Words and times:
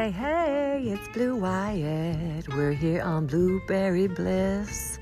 hey, 0.00 0.10
hey, 0.12 0.82
it's 0.86 1.08
Blue 1.08 1.36
Wyatt. 1.36 2.48
We're 2.56 2.72
here 2.72 3.02
on 3.02 3.26
Blueberry 3.26 4.08
Bliss. 4.08 4.98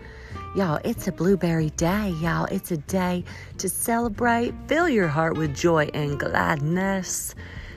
Y'all, 0.56 0.80
it's 0.82 1.06
a 1.06 1.12
blueberry 1.12 1.70
day, 1.70 2.08
y'all. 2.20 2.46
It's 2.46 2.72
a 2.72 2.78
day 2.78 3.22
to 3.58 3.68
celebrate. 3.68 4.52
Fill 4.66 4.88
your 4.88 5.06
heart 5.06 5.36
with 5.36 5.54
joy 5.54 5.88
and 5.94 6.18
gladness. 6.18 7.36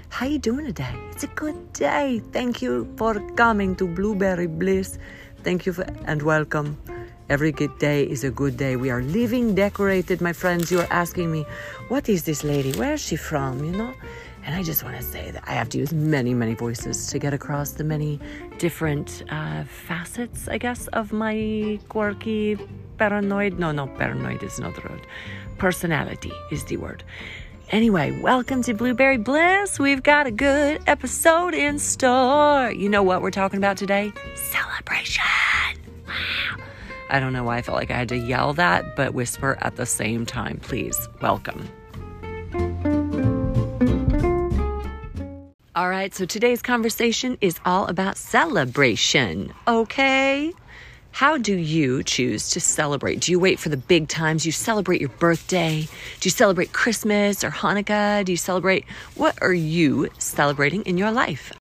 How 0.10 0.26
you 0.26 0.40
doing 0.40 0.66
today? 0.66 0.96
It's 1.12 1.24
a 1.24 1.28
good 1.28 1.74
day. 1.74 2.24
Thank 2.32 2.60
you 2.60 2.92
for 2.98 3.14
coming 3.36 3.76
to 3.76 3.86
Blueberry 3.86 4.48
Bliss. 4.48 4.98
Thank 5.44 5.68
you 5.68 5.74
for, 5.74 5.86
and 6.06 6.24
welcome. 6.24 6.76
Every 7.30 7.52
good 7.52 7.78
day 7.78 8.04
is 8.04 8.24
a 8.24 8.32
good 8.32 8.58
day. 8.58 8.78
We 8.78 8.90
are 8.90 9.04
living 9.04 9.54
decorated, 9.54 10.22
my 10.22 10.34
friends. 10.34 10.72
You 10.72 10.80
are 10.80 10.88
asking 10.90 11.32
me, 11.32 11.46
what 11.88 12.10
is 12.10 12.24
this 12.24 12.44
lady? 12.44 12.72
Where 12.74 12.94
is 12.94 13.02
she 13.02 13.16
from? 13.16 13.64
You 13.64 13.74
know? 13.74 13.94
And 14.44 14.56
I 14.56 14.64
just 14.64 14.84
want 14.84 14.98
to 14.98 15.04
say 15.04 15.30
that 15.32 15.44
I 15.46 15.52
have 15.52 15.70
to 15.70 15.78
use 15.78 15.94
many, 15.94 16.34
many 16.34 16.56
voices 16.56 17.08
to 17.08 17.20
get 17.20 17.34
across 17.34 17.72
the 17.72 17.84
many 17.84 18.20
different 18.58 19.24
uh, 19.30 19.64
facets, 19.66 20.48
I 20.48 20.58
guess, 20.58 20.88
of 20.88 21.14
my 21.14 21.80
quirky, 21.90 22.58
paranoid. 22.98 23.60
No, 23.60 23.72
no, 23.72 23.86
paranoid 23.86 24.42
is 24.42 24.60
not 24.60 24.74
the 24.76 24.82
word. 24.82 25.06
Personality 25.60 26.34
is 26.50 26.64
the 26.66 26.78
word. 26.78 27.04
Anyway, 27.70 28.20
welcome 28.20 28.64
to 28.64 28.74
Blueberry 28.74 29.18
Bliss. 29.18 29.80
We've 29.80 30.02
got 30.02 30.26
a 30.26 30.32
good 30.32 30.82
episode 30.88 31.54
in 31.54 31.78
store. 31.78 32.72
You 32.72 32.90
know 32.90 33.04
what 33.04 33.22
we're 33.22 33.32
talking 33.32 33.60
about 33.60 33.78
today? 33.78 34.12
Celebration. 34.34 35.24
Wow. 36.08 36.64
I 37.12 37.20
don't 37.20 37.32
know 37.32 37.44
why 37.44 37.58
I 37.58 37.62
felt 37.62 37.78
like 37.78 37.92
I 37.92 37.98
had 37.98 38.10
to 38.10 38.18
yell 38.18 38.54
that, 38.54 38.96
but 38.96 39.14
whisper 39.14 39.58
at 39.62 39.76
the 39.76 39.86
same 39.86 40.26
time. 40.26 40.58
Please, 40.58 41.08
welcome. 41.22 41.70
All 45.82 45.90
right, 45.90 46.14
so 46.14 46.26
today's 46.26 46.62
conversation 46.62 47.40
is 47.42 47.60
all 47.66 47.88
about 47.88 48.16
celebration, 48.16 49.52
okay? 49.68 50.54
How 51.10 51.40
do 51.40 51.58
you 51.58 52.04
choose 52.04 52.52
to 52.52 52.60
celebrate? 52.60 53.22
Do 53.22 53.32
you 53.32 53.40
wait 53.40 53.58
for 53.58 53.70
the 53.70 53.78
big 53.78 54.08
times? 54.08 54.44
Do 54.44 54.50
you 54.50 54.54
celebrate 54.54 55.02
your 55.02 55.10
birthday? 55.10 55.88
Do 56.20 56.28
you 56.28 56.30
celebrate 56.30 56.72
Christmas 56.72 57.44
or 57.44 57.50
Hanukkah? 57.50 58.24
Do 58.24 58.32
you 58.32 58.38
celebrate 58.38 58.86
what 59.16 59.42
are 59.42 59.56
you 59.56 60.10
celebrating 60.20 60.84
in 60.84 61.00
your 61.00 61.10
life? 61.10 61.52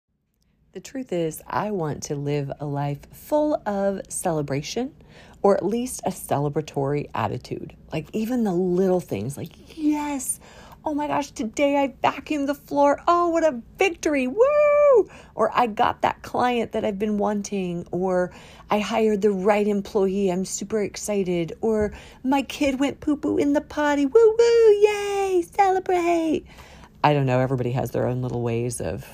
The 0.72 0.80
truth 0.80 1.14
is, 1.14 1.40
I 1.46 1.70
want 1.70 2.02
to 2.02 2.14
live 2.14 2.52
a 2.60 2.66
life 2.66 2.98
full 3.14 3.62
of 3.64 4.02
celebration 4.10 4.92
or 5.40 5.56
at 5.56 5.64
least 5.64 6.02
a 6.04 6.10
celebratory 6.10 7.08
attitude. 7.14 7.74
Like 7.90 8.08
even 8.12 8.44
the 8.44 8.52
little 8.52 9.00
things, 9.00 9.38
like, 9.38 9.78
yes, 9.78 10.40
oh 10.84 10.94
my 10.94 11.06
gosh, 11.06 11.30
today 11.30 11.76
I 11.76 11.94
vacuumed 12.02 12.46
the 12.46 12.54
floor. 12.54 13.00
Oh, 13.06 13.28
what 13.28 13.44
a 13.44 13.60
victory. 13.78 14.26
Woo! 14.26 15.10
Or 15.34 15.50
I 15.54 15.66
got 15.66 16.02
that 16.02 16.22
client 16.22 16.72
that 16.72 16.84
I've 16.84 16.98
been 16.98 17.18
wanting. 17.18 17.86
Or 17.90 18.32
I 18.70 18.78
hired 18.78 19.22
the 19.22 19.30
right 19.30 19.66
employee. 19.66 20.30
I'm 20.30 20.44
super 20.44 20.82
excited. 20.82 21.52
Or 21.60 21.92
my 22.22 22.42
kid 22.42 22.80
went 22.80 23.00
poo 23.00 23.16
poo 23.16 23.36
in 23.36 23.52
the 23.52 23.60
potty. 23.60 24.06
Woo 24.06 24.36
woo! 24.38 24.70
Yay! 24.82 25.44
Celebrate! 25.52 26.46
I 27.02 27.14
don't 27.14 27.26
know. 27.26 27.40
Everybody 27.40 27.72
has 27.72 27.90
their 27.90 28.06
own 28.06 28.22
little 28.22 28.42
ways 28.42 28.80
of 28.80 29.06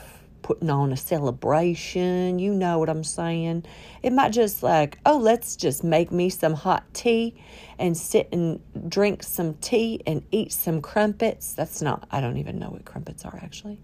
putting 0.47 0.71
on 0.71 0.93
a 0.93 0.97
celebration. 0.97 2.39
You 2.39 2.55
know 2.55 2.79
what 2.79 2.89
I'm 2.89 3.03
saying? 3.03 3.65
It 4.05 4.13
might 4.13 4.31
just 4.31 4.63
like, 4.63 4.97
oh, 5.05 5.17
let's 5.17 5.57
just 5.57 5.83
make 5.83 6.13
me 6.13 6.31
some 6.31 6.55
hot 6.55 6.85
tea 6.95 7.35
and 7.81 7.97
sit 7.97 8.29
and 8.31 8.61
drink 8.89 9.25
some 9.25 9.55
tea 9.55 10.01
and 10.07 10.25
eat 10.31 10.53
some 10.53 10.81
crumpets. 10.81 11.53
That's 11.55 11.83
not, 11.83 12.07
I 12.13 12.21
don't 12.21 12.37
even 12.37 12.61
know 12.61 12.69
what 12.69 12.85
crumpets 12.85 13.25
are 13.25 13.41
actually. 13.43 13.81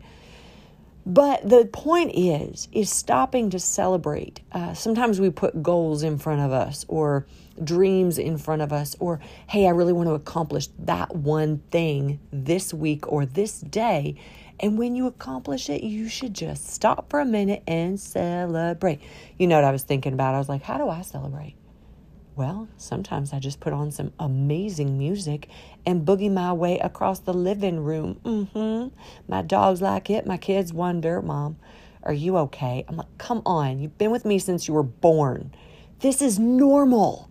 But 1.04 1.48
the 1.48 1.64
point 1.64 2.12
is, 2.14 2.68
is 2.70 2.88
stopping 2.88 3.50
to 3.50 3.58
celebrate. 3.58 4.38
Uh, 4.52 4.72
sometimes 4.72 5.18
we 5.18 5.30
put 5.30 5.64
goals 5.64 6.04
in 6.04 6.16
front 6.16 6.42
of 6.42 6.52
us 6.52 6.84
or 6.86 7.26
dreams 7.64 8.18
in 8.18 8.38
front 8.38 8.62
of 8.62 8.72
us, 8.72 8.94
or 9.00 9.18
hey, 9.48 9.66
I 9.66 9.70
really 9.70 9.92
want 9.92 10.08
to 10.08 10.14
accomplish 10.14 10.68
that 10.78 11.16
one 11.16 11.58
thing 11.72 12.20
this 12.32 12.72
week 12.72 13.10
or 13.10 13.26
this 13.26 13.58
day. 13.58 14.14
And 14.60 14.78
when 14.78 14.94
you 14.94 15.06
accomplish 15.06 15.68
it, 15.68 15.82
you 15.82 16.08
should 16.08 16.34
just 16.34 16.68
stop 16.68 17.10
for 17.10 17.20
a 17.20 17.24
minute 17.24 17.62
and 17.66 17.98
celebrate. 17.98 19.00
You 19.38 19.46
know 19.46 19.56
what 19.56 19.64
I 19.64 19.72
was 19.72 19.82
thinking 19.82 20.12
about? 20.12 20.34
I 20.34 20.38
was 20.38 20.48
like, 20.48 20.62
how 20.62 20.78
do 20.78 20.88
I 20.88 21.02
celebrate? 21.02 21.56
Well, 22.34 22.68
sometimes 22.78 23.32
I 23.32 23.40
just 23.40 23.60
put 23.60 23.74
on 23.74 23.90
some 23.90 24.12
amazing 24.18 24.96
music 24.96 25.48
and 25.84 26.06
boogie 26.06 26.32
my 26.32 26.52
way 26.52 26.78
across 26.78 27.18
the 27.18 27.34
living 27.34 27.80
room. 27.80 28.20
Mm-hmm. 28.24 28.94
My 29.28 29.42
dogs 29.42 29.82
like 29.82 30.08
it. 30.08 30.26
My 30.26 30.38
kids 30.38 30.72
wonder, 30.72 31.20
Mom, 31.20 31.56
are 32.04 32.14
you 32.14 32.38
okay? 32.38 32.84
I'm 32.88 32.96
like, 32.96 33.18
come 33.18 33.42
on. 33.44 33.80
You've 33.80 33.98
been 33.98 34.10
with 34.10 34.24
me 34.24 34.38
since 34.38 34.66
you 34.66 34.74
were 34.74 34.82
born. 34.82 35.52
This 36.00 36.22
is 36.22 36.38
normal. 36.38 37.28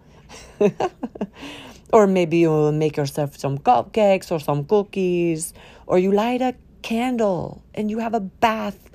or 1.94 2.08
maybe 2.08 2.38
you'll 2.38 2.72
make 2.72 2.98
yourself 2.98 3.38
some 3.38 3.58
cupcakes 3.58 4.32
or 4.32 4.40
some 4.40 4.66
cookies, 4.66 5.54
or 5.88 6.00
you 6.00 6.12
light 6.12 6.42
a 6.42 6.56
candle 6.82 7.62
and 7.74 7.90
you 7.90 8.00
have 8.00 8.14
a 8.14 8.20
bath 8.20 8.90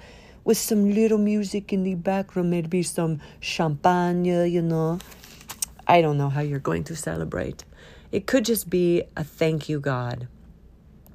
with 0.45 0.59
some 0.59 0.95
little 0.95 1.19
music 1.19 1.73
in 1.73 1.83
the 1.83 1.95
background, 1.95 2.51
maybe 2.51 2.83
some 2.83 3.21
champagne, 3.41 4.25
you 4.25 4.63
know. 4.63 4.99
I 5.89 6.01
don't 6.01 6.19
know 6.19 6.29
how 6.29 6.41
you're 6.41 6.59
going 6.59 6.85
to 6.85 6.97
celebrate. 6.97 7.65
It 8.13 8.27
could 8.27 8.45
just 8.45 8.71
be 8.71 9.05
a 9.17 9.25
thank 9.25 9.69
you, 9.69 9.81
God. 9.81 10.29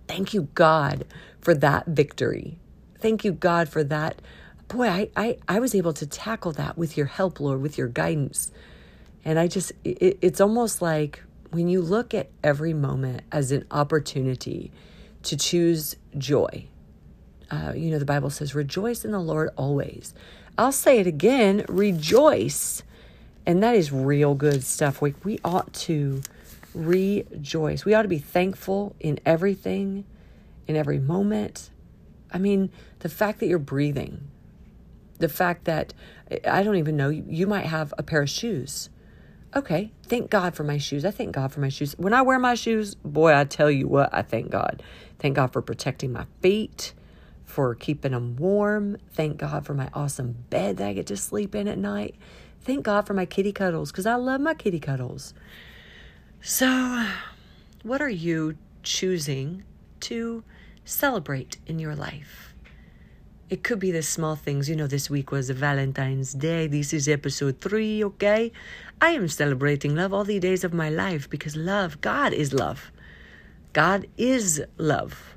Thank 0.08 0.34
you, 0.34 0.50
God, 0.56 1.06
for 1.40 1.54
that 1.56 1.88
victory. 1.88 2.58
Thank 3.00 3.24
you, 3.24 3.31
God, 3.31 3.70
for 3.70 3.84
that. 3.86 4.22
Boy, 4.68 4.88
I, 4.88 5.10
I, 5.16 5.38
I 5.48 5.60
was 5.60 5.74
able 5.76 5.94
to 5.94 6.06
tackle 6.06 6.52
that 6.54 6.78
with 6.78 6.98
your 6.98 7.06
help, 7.06 7.40
Lord, 7.40 7.62
with 7.62 7.78
your 7.78 7.88
guidance. 7.88 8.52
And 9.24 9.40
I 9.40 9.48
just, 9.48 9.72
it, 9.84 10.18
it's 10.22 10.42
almost 10.42 10.81
like 10.81 11.24
when 11.52 11.68
you 11.68 11.81
look 11.81 12.14
at 12.14 12.30
every 12.44 12.74
moment 12.74 13.22
as 13.31 13.52
an 13.52 13.66
opportunity 13.72 14.72
to 15.24 15.38
choose 15.38 15.96
joy. 16.18 16.66
Uh, 17.50 17.74
you 17.76 17.92
know, 17.92 18.00
the 18.00 18.06
Bible 18.06 18.30
says, 18.30 18.56
rejoice 18.56 19.04
in 19.04 19.12
the 19.12 19.20
Lord 19.20 19.50
always. 19.58 20.14
I'll 20.58 20.72
say 20.72 21.00
it 21.00 21.08
again 21.08 21.66
rejoice. 21.68 22.84
And 23.46 23.64
that 23.64 23.76
is 23.76 23.92
real 23.92 24.36
good 24.36 24.64
stuff. 24.64 25.02
We, 25.02 25.16
we 25.24 25.40
ought 25.44 25.74
to 25.74 26.22
rejoice. 26.74 27.86
We 27.86 27.94
ought 27.94 28.04
to 28.04 28.08
be 28.08 28.20
thankful 28.20 28.96
in 29.00 29.20
everything, 29.26 30.06
in 30.68 30.76
every 30.76 31.00
moment. 31.00 31.72
I 32.32 32.38
mean, 32.38 32.72
the 33.00 33.10
fact 33.10 33.40
that 33.40 33.48
you're 33.48 33.60
breathing, 33.60 34.30
the 35.18 35.30
fact 35.30 35.66
that 35.66 35.94
I 36.48 36.64
don't 36.64 36.78
even 36.78 36.96
know, 36.96 37.10
you 37.10 37.48
might 37.48 37.66
have 37.66 37.94
a 37.98 38.04
pair 38.04 38.22
of 38.22 38.30
shoes. 38.30 38.90
Okay, 39.54 39.92
thank 40.04 40.30
God 40.30 40.56
for 40.56 40.64
my 40.64 40.78
shoes. 40.78 41.04
I 41.04 41.12
thank 41.12 41.34
God 41.34 41.52
for 41.52 41.60
my 41.60 41.68
shoes. 41.68 41.94
When 41.98 42.14
I 42.14 42.22
wear 42.22 42.40
my 42.40 42.56
shoes, 42.56 42.96
boy, 42.96 43.36
I 43.36 43.44
tell 43.44 43.70
you 43.70 43.88
what, 43.88 44.14
I 44.14 44.22
thank 44.22 44.50
God. 44.50 44.82
Thank 45.22 45.36
God 45.36 45.54
for 45.54 45.62
protecting 45.62 46.12
my 46.12 46.26
feet, 46.42 46.94
for 47.46 47.76
keeping 47.76 48.12
them 48.12 48.38
warm. 48.38 48.98
Thank 49.14 49.38
God 49.38 49.68
for 49.68 49.76
my 49.76 49.88
awesome 49.94 50.36
bed 50.50 50.78
that 50.78 50.88
I 50.88 50.94
get 50.94 51.06
to 51.08 51.18
sleep 51.18 51.54
in 51.54 51.68
at 51.68 51.78
night. 51.78 52.16
Thank 52.62 52.86
God 52.86 53.06
for 53.06 53.14
my 53.14 53.28
kitty 53.28 53.52
cuddles 53.52 53.92
because 53.92 54.08
I 54.08 54.16
love 54.16 54.42
my 54.42 54.56
kitty 54.56 54.80
cuddles. 54.80 55.36
So, 56.42 57.08
what 57.84 58.02
are 58.02 58.10
you 58.10 58.58
choosing 58.81 59.64
to 60.00 60.44
celebrate 60.86 61.58
in 61.68 61.78
your 61.78 61.96
life? 61.96 62.56
It 63.48 63.64
could 63.64 63.78
be 63.78 63.92
the 63.92 64.02
small 64.02 64.36
things. 64.36 64.70
You 64.70 64.76
know, 64.76 64.88
this 64.88 65.08
week 65.08 65.30
was 65.30 65.52
Valentine's 65.52 66.34
Day. 66.34 66.66
This 66.66 66.94
is 66.94 67.08
episode 67.08 67.62
three, 67.62 68.04
okay? 68.04 68.52
I 69.00 69.12
am 69.12 69.28
celebrating 69.28 69.94
love 69.94 70.14
all 70.14 70.24
the 70.24 70.40
days 70.40 70.64
of 70.64 70.74
my 70.74 70.90
life 70.90 71.30
because 71.30 71.56
love, 71.56 72.02
God 72.02 72.34
is 72.34 72.54
love. 72.54 72.92
God 73.74 74.08
is 74.18 74.62
love. 74.78 75.36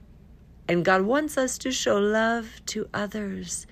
And 0.69 0.85
God 0.85 1.03
wants 1.03 1.37
us 1.37 1.58
to 1.58 1.70
show 1.70 1.99
love 1.99 2.61
to 2.67 2.88
others 2.94 3.67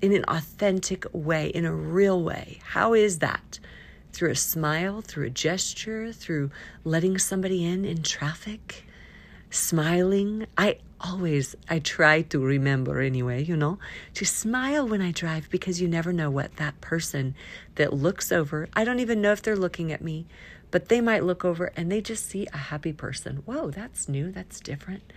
in 0.00 0.12
an 0.12 0.24
authentic 0.26 1.06
way, 1.12 1.48
in 1.48 1.64
a 1.64 1.74
real 1.74 2.22
way. 2.22 2.58
How 2.64 2.94
is 2.94 3.20
that? 3.20 3.60
Through 4.12 4.30
a 4.30 4.36
smile, 4.36 5.00
through 5.00 5.26
a 5.26 5.30
gesture, 5.30 6.12
through 6.12 6.50
letting 6.84 7.18
somebody 7.18 7.64
in 7.64 7.84
in 7.84 8.02
traffic, 8.02 8.84
smiling. 9.50 10.46
I 10.58 10.78
always, 11.00 11.54
I 11.68 11.78
try 11.78 12.22
to 12.22 12.38
remember 12.38 13.00
anyway, 13.00 13.44
you 13.44 13.56
know, 13.56 13.78
to 14.14 14.24
smile 14.24 14.88
when 14.88 15.00
I 15.00 15.12
drive 15.12 15.48
because 15.50 15.80
you 15.80 15.88
never 15.88 16.12
know 16.12 16.30
what 16.30 16.56
that 16.56 16.80
person 16.80 17.34
that 17.76 17.92
looks 17.92 18.32
over, 18.32 18.68
I 18.74 18.84
don't 18.84 19.00
even 19.00 19.20
know 19.20 19.32
if 19.32 19.42
they're 19.42 19.56
looking 19.56 19.92
at 19.92 20.02
me, 20.02 20.26
but 20.72 20.88
they 20.88 21.00
might 21.00 21.22
look 21.22 21.44
over 21.44 21.66
and 21.76 21.92
they 21.92 22.00
just 22.00 22.28
see 22.28 22.48
a 22.52 22.56
happy 22.56 22.92
person. 22.92 23.42
Whoa, 23.44 23.70
that's 23.70 24.08
new, 24.08 24.32
that's 24.32 24.58
different. 24.58 25.12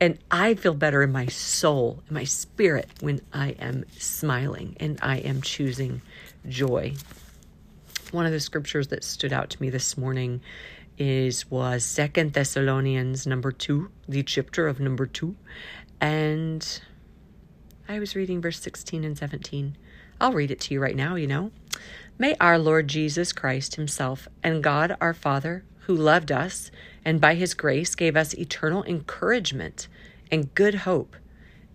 And 0.00 0.18
I 0.30 0.54
feel 0.54 0.74
better 0.74 1.02
in 1.02 1.12
my 1.12 1.26
soul, 1.26 2.02
in 2.08 2.14
my 2.14 2.24
spirit, 2.24 2.88
when 3.00 3.20
I 3.32 3.50
am 3.60 3.84
smiling 3.96 4.76
and 4.80 4.98
I 5.02 5.18
am 5.18 5.42
choosing 5.42 6.02
joy. 6.48 6.94
One 8.10 8.24
of 8.24 8.32
the 8.32 8.40
scriptures 8.40 8.88
that 8.88 9.04
stood 9.04 9.32
out 9.32 9.50
to 9.50 9.62
me 9.62 9.70
this 9.70 9.98
morning 9.98 10.40
is 10.96 11.50
was 11.50 11.84
Second 11.84 12.32
Thessalonians 12.32 13.26
number 13.26 13.52
two, 13.52 13.90
the 14.08 14.22
chapter 14.22 14.66
of 14.66 14.80
number 14.80 15.06
two, 15.06 15.36
and 16.00 16.80
I 17.88 17.98
was 17.98 18.16
reading 18.16 18.40
verse 18.40 18.60
16 18.60 19.04
and 19.04 19.18
17. 19.18 19.76
I'll 20.20 20.32
read 20.32 20.50
it 20.50 20.60
to 20.60 20.74
you 20.74 20.80
right 20.80 20.96
now, 20.96 21.14
you 21.14 21.26
know. 21.26 21.52
May 22.20 22.34
our 22.40 22.58
Lord 22.58 22.88
Jesus 22.88 23.32
Christ 23.32 23.76
Himself 23.76 24.26
and 24.42 24.60
God 24.60 24.96
our 25.00 25.14
Father, 25.14 25.62
who 25.82 25.94
loved 25.94 26.32
us 26.32 26.72
and 27.04 27.20
by 27.20 27.36
His 27.36 27.54
grace 27.54 27.94
gave 27.94 28.16
us 28.16 28.34
eternal 28.34 28.82
encouragement 28.82 29.86
and 30.28 30.52
good 30.56 30.74
hope, 30.74 31.14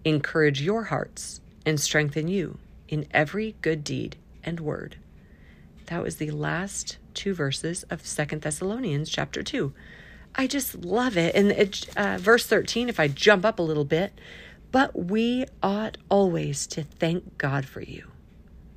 encourage 0.03 0.61
your 0.61 0.83
hearts 0.83 1.39
and 1.65 1.79
strengthen 1.79 2.27
you 2.27 2.57
in 2.89 3.07
every 3.11 3.55
good 3.61 3.85
deed 3.85 4.17
and 4.43 4.59
word. 4.59 4.97
That 5.85 6.03
was 6.03 6.17
the 6.17 6.31
last 6.31 6.97
two 7.13 7.33
verses 7.33 7.83
of 7.83 8.05
Second 8.05 8.41
Thessalonians 8.41 9.09
chapter 9.09 9.43
2. 9.43 9.73
I 10.35 10.47
just 10.47 10.75
love 10.75 11.17
it. 11.17 11.35
And 11.35 11.51
it, 11.51 11.87
uh, 11.95 12.17
verse 12.17 12.45
13, 12.45 12.89
if 12.89 12.99
I 12.99 13.07
jump 13.07 13.45
up 13.45 13.59
a 13.59 13.63
little 13.63 13.85
bit, 13.85 14.19
but 14.73 14.93
we 14.93 15.45
ought 15.61 15.97
always 16.09 16.67
to 16.67 16.83
thank 16.83 17.37
God 17.37 17.65
for 17.65 17.81
you, 17.81 18.11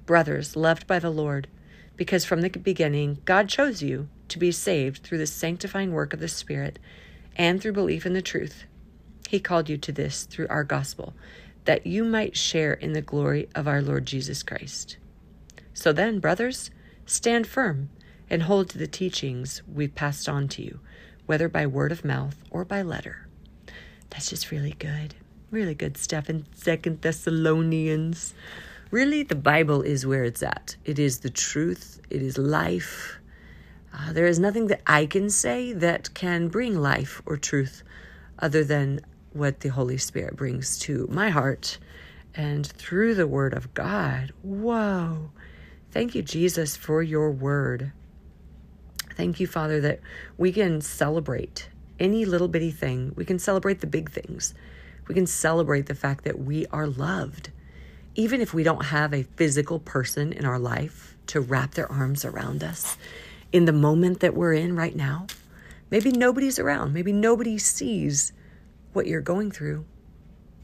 brothers 0.04 0.54
loved 0.54 0.86
by 0.86 1.00
the 1.00 1.10
Lord, 1.10 1.48
because 1.96 2.24
from 2.24 2.42
the 2.42 2.50
beginning 2.50 3.18
God 3.24 3.48
chose 3.48 3.82
you 3.82 4.08
to 4.28 4.38
be 4.38 4.52
saved 4.52 5.02
through 5.02 5.18
the 5.18 5.26
sanctifying 5.26 5.92
work 5.92 6.12
of 6.12 6.20
the 6.20 6.28
Spirit 6.28 6.78
and 7.36 7.60
through 7.60 7.72
belief 7.72 8.06
in 8.06 8.12
the 8.12 8.22
truth. 8.22 8.64
He 9.28 9.40
called 9.40 9.68
you 9.68 9.76
to 9.78 9.92
this 9.92 10.24
through 10.24 10.48
our 10.48 10.64
gospel, 10.64 11.14
that 11.64 11.86
you 11.86 12.04
might 12.04 12.36
share 12.36 12.72
in 12.72 12.92
the 12.92 13.02
glory 13.02 13.48
of 13.54 13.66
our 13.66 13.82
Lord 13.82 14.06
Jesus 14.06 14.42
Christ. 14.42 14.96
So 15.74 15.92
then, 15.92 16.20
brothers, 16.20 16.70
stand 17.04 17.46
firm 17.46 17.90
and 18.30 18.44
hold 18.44 18.70
to 18.70 18.78
the 18.78 18.86
teachings 18.86 19.62
we've 19.72 19.94
passed 19.94 20.28
on 20.28 20.48
to 20.48 20.62
you, 20.62 20.80
whether 21.26 21.48
by 21.48 21.66
word 21.66 21.92
of 21.92 22.04
mouth 22.04 22.42
or 22.50 22.64
by 22.64 22.82
letter. 22.82 23.28
That's 24.10 24.30
just 24.30 24.50
really 24.50 24.74
good. 24.78 25.14
Really 25.50 25.74
good 25.74 25.96
stuff 25.96 26.30
in 26.30 26.46
Second 26.52 27.02
Thessalonians. 27.02 28.34
Really, 28.92 29.24
the 29.24 29.34
Bible 29.34 29.82
is 29.82 30.06
where 30.06 30.22
it's 30.22 30.44
at. 30.44 30.76
It 30.84 30.98
is 30.98 31.18
the 31.18 31.30
truth, 31.30 32.00
it 32.08 32.22
is 32.22 32.38
life. 32.38 33.18
Uh, 33.92 34.12
there 34.12 34.26
is 34.26 34.38
nothing 34.38 34.68
that 34.68 34.82
I 34.86 35.06
can 35.06 35.28
say 35.28 35.72
that 35.72 36.14
can 36.14 36.48
bring 36.48 36.78
life 36.78 37.20
or 37.26 37.36
truth 37.36 37.82
other 38.38 38.62
than 38.62 39.00
what 39.32 39.60
the 39.60 39.70
Holy 39.70 39.98
Spirit 39.98 40.36
brings 40.36 40.78
to 40.80 41.08
my 41.10 41.30
heart 41.30 41.78
and 42.34 42.64
through 42.64 43.16
the 43.16 43.26
Word 43.26 43.54
of 43.54 43.74
God. 43.74 44.32
Whoa. 44.42 45.30
Thank 45.90 46.14
you, 46.14 46.22
Jesus, 46.22 46.76
for 46.76 47.02
your 47.02 47.30
Word. 47.32 47.92
Thank 49.16 49.40
you, 49.40 49.48
Father, 49.48 49.80
that 49.80 50.00
we 50.36 50.52
can 50.52 50.80
celebrate 50.80 51.70
any 51.98 52.24
little 52.24 52.48
bitty 52.48 52.70
thing. 52.70 53.14
We 53.16 53.24
can 53.24 53.38
celebrate 53.38 53.80
the 53.80 53.86
big 53.86 54.10
things. 54.10 54.54
We 55.08 55.14
can 55.14 55.26
celebrate 55.26 55.86
the 55.86 55.94
fact 55.94 56.24
that 56.24 56.38
we 56.38 56.66
are 56.66 56.86
loved. 56.86 57.50
Even 58.16 58.40
if 58.40 58.54
we 58.54 58.62
don't 58.62 58.86
have 58.86 59.12
a 59.12 59.22
physical 59.22 59.78
person 59.78 60.32
in 60.32 60.46
our 60.46 60.58
life 60.58 61.14
to 61.28 61.40
wrap 61.40 61.74
their 61.74 61.90
arms 61.92 62.24
around 62.24 62.64
us 62.64 62.96
in 63.52 63.66
the 63.66 63.72
moment 63.72 64.20
that 64.20 64.34
we're 64.34 64.54
in 64.54 64.74
right 64.74 64.96
now, 64.96 65.26
maybe 65.90 66.10
nobody's 66.10 66.58
around. 66.58 66.94
Maybe 66.94 67.12
nobody 67.12 67.58
sees 67.58 68.32
what 68.94 69.06
you're 69.06 69.20
going 69.20 69.50
through, 69.50 69.84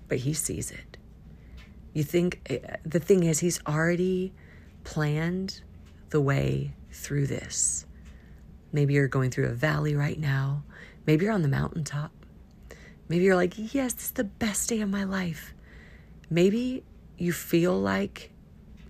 but 0.09 0.19
He 0.19 0.33
sees 0.33 0.71
it. 0.71 0.97
You 1.93 2.03
think 2.03 2.41
eh, 2.47 2.77
the 2.85 2.99
thing 2.99 3.23
is, 3.23 3.41
He's 3.41 3.61
already 3.67 4.33
planned 4.83 5.61
the 6.09 6.23
way 6.23 6.75
through 6.91 7.27
this. 7.27 7.85
Maybe 8.73 8.95
you're 8.95 9.09
going 9.09 9.31
through 9.31 9.47
a 9.47 9.53
valley 9.53 9.95
right 9.95 10.19
now. 10.19 10.65
Maybe 11.07 11.27
you're 11.27 11.35
on 11.35 11.43
the 11.43 11.49
mountaintop. 11.49 12.13
Maybe 13.09 13.25
you're 13.25 13.37
like, 13.37 13.75
yes, 13.75 13.93
this 13.93 14.05
is 14.05 14.11
the 14.13 14.25
best 14.25 14.71
day 14.71 14.81
of 14.81 14.89
my 14.89 15.05
life. 15.05 15.53
Maybe 16.31 16.83
you 17.23 17.33
feel 17.33 17.79
like 17.79 18.33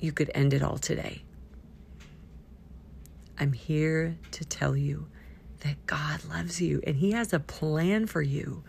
you 0.00 0.10
could 0.10 0.30
end 0.34 0.54
it 0.54 0.62
all 0.62 0.78
today. 0.78 1.22
I'm 3.38 3.52
here 3.52 4.16
to 4.30 4.42
tell 4.46 4.74
you 4.74 5.08
that 5.60 5.84
God 5.86 6.24
loves 6.24 6.58
you 6.58 6.80
and 6.86 6.96
He 6.96 7.12
has 7.12 7.34
a 7.34 7.38
plan 7.38 8.06
for 8.06 8.22
you. 8.22 8.64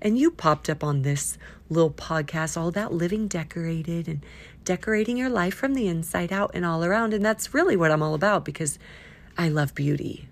And 0.00 0.18
you 0.18 0.30
popped 0.30 0.70
up 0.70 0.82
on 0.82 1.02
this 1.02 1.36
little 1.68 1.90
podcast 1.90 2.56
all 2.56 2.68
about 2.68 2.94
living 2.94 3.28
decorated 3.28 4.08
and 4.08 4.24
decorating 4.64 5.18
your 5.18 5.28
life 5.28 5.52
from 5.52 5.74
the 5.74 5.88
inside 5.88 6.32
out 6.32 6.50
and 6.54 6.64
all 6.64 6.82
around. 6.82 7.12
And 7.12 7.22
that's 7.22 7.52
really 7.52 7.76
what 7.76 7.90
I'm 7.90 8.02
all 8.02 8.14
about 8.14 8.46
because 8.46 8.78
I 9.36 9.50
love 9.50 9.74
beauty. 9.74 10.26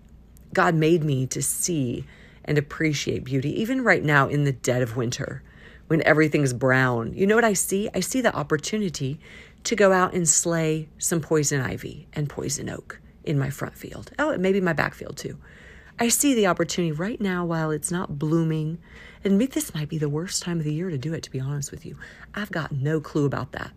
God 0.54 0.74
made 0.74 1.04
me 1.04 1.26
to 1.26 1.42
see 1.42 2.06
and 2.46 2.56
appreciate 2.56 3.24
beauty, 3.24 3.60
even 3.60 3.84
right 3.84 4.02
now 4.02 4.26
in 4.26 4.44
the 4.44 4.52
dead 4.52 4.80
of 4.80 4.96
winter 4.96 5.42
when 5.90 6.06
everything's 6.06 6.52
brown. 6.52 7.12
You 7.14 7.26
know 7.26 7.34
what 7.34 7.42
I 7.42 7.52
see? 7.52 7.90
I 7.92 7.98
see 7.98 8.20
the 8.20 8.32
opportunity 8.32 9.18
to 9.64 9.74
go 9.74 9.90
out 9.90 10.14
and 10.14 10.28
slay 10.28 10.88
some 10.98 11.20
poison 11.20 11.60
ivy 11.60 12.06
and 12.12 12.28
poison 12.28 12.70
oak 12.70 13.00
in 13.24 13.36
my 13.36 13.50
front 13.50 13.76
field. 13.76 14.12
Oh, 14.16 14.38
maybe 14.38 14.60
my 14.60 14.72
back 14.72 14.94
field 14.94 15.16
too. 15.16 15.36
I 15.98 16.06
see 16.06 16.32
the 16.32 16.46
opportunity 16.46 16.92
right 16.92 17.20
now 17.20 17.44
while 17.44 17.72
it's 17.72 17.90
not 17.90 18.20
blooming. 18.20 18.78
And 19.24 19.40
this 19.40 19.74
might 19.74 19.88
be 19.88 19.98
the 19.98 20.08
worst 20.08 20.44
time 20.44 20.58
of 20.58 20.64
the 20.64 20.72
year 20.72 20.90
to 20.90 20.96
do 20.96 21.12
it, 21.12 21.24
to 21.24 21.30
be 21.30 21.40
honest 21.40 21.72
with 21.72 21.84
you. 21.84 21.96
I've 22.36 22.52
got 22.52 22.70
no 22.70 23.00
clue 23.00 23.26
about 23.26 23.50
that. 23.50 23.72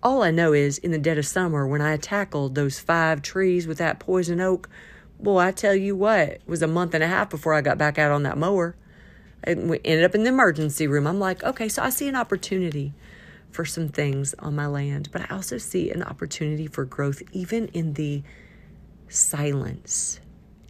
All 0.00 0.22
I 0.22 0.30
know 0.30 0.52
is 0.52 0.78
in 0.78 0.92
the 0.92 0.98
dead 0.98 1.18
of 1.18 1.26
summer, 1.26 1.66
when 1.66 1.82
I 1.82 1.96
tackled 1.96 2.54
those 2.54 2.78
five 2.78 3.20
trees 3.20 3.66
with 3.66 3.78
that 3.78 3.98
poison 3.98 4.40
oak, 4.40 4.70
boy, 5.18 5.40
I 5.40 5.50
tell 5.50 5.74
you 5.74 5.96
what, 5.96 6.28
it 6.28 6.42
was 6.46 6.62
a 6.62 6.68
month 6.68 6.94
and 6.94 7.02
a 7.02 7.08
half 7.08 7.28
before 7.28 7.54
I 7.54 7.62
got 7.62 7.78
back 7.78 7.98
out 7.98 8.12
on 8.12 8.22
that 8.22 8.38
mower. 8.38 8.76
And 9.44 9.70
we 9.70 9.80
ended 9.84 10.04
up 10.04 10.14
in 10.14 10.24
the 10.24 10.30
emergency 10.30 10.86
room. 10.86 11.06
I'm 11.06 11.20
like, 11.20 11.42
okay, 11.44 11.68
so 11.68 11.82
I 11.82 11.90
see 11.90 12.08
an 12.08 12.16
opportunity 12.16 12.92
for 13.50 13.64
some 13.64 13.88
things 13.88 14.34
on 14.38 14.54
my 14.54 14.66
land, 14.66 15.08
but 15.12 15.22
I 15.22 15.34
also 15.34 15.58
see 15.58 15.90
an 15.90 16.02
opportunity 16.02 16.66
for 16.66 16.84
growth 16.84 17.22
even 17.32 17.68
in 17.68 17.94
the 17.94 18.22
silence 19.08 20.20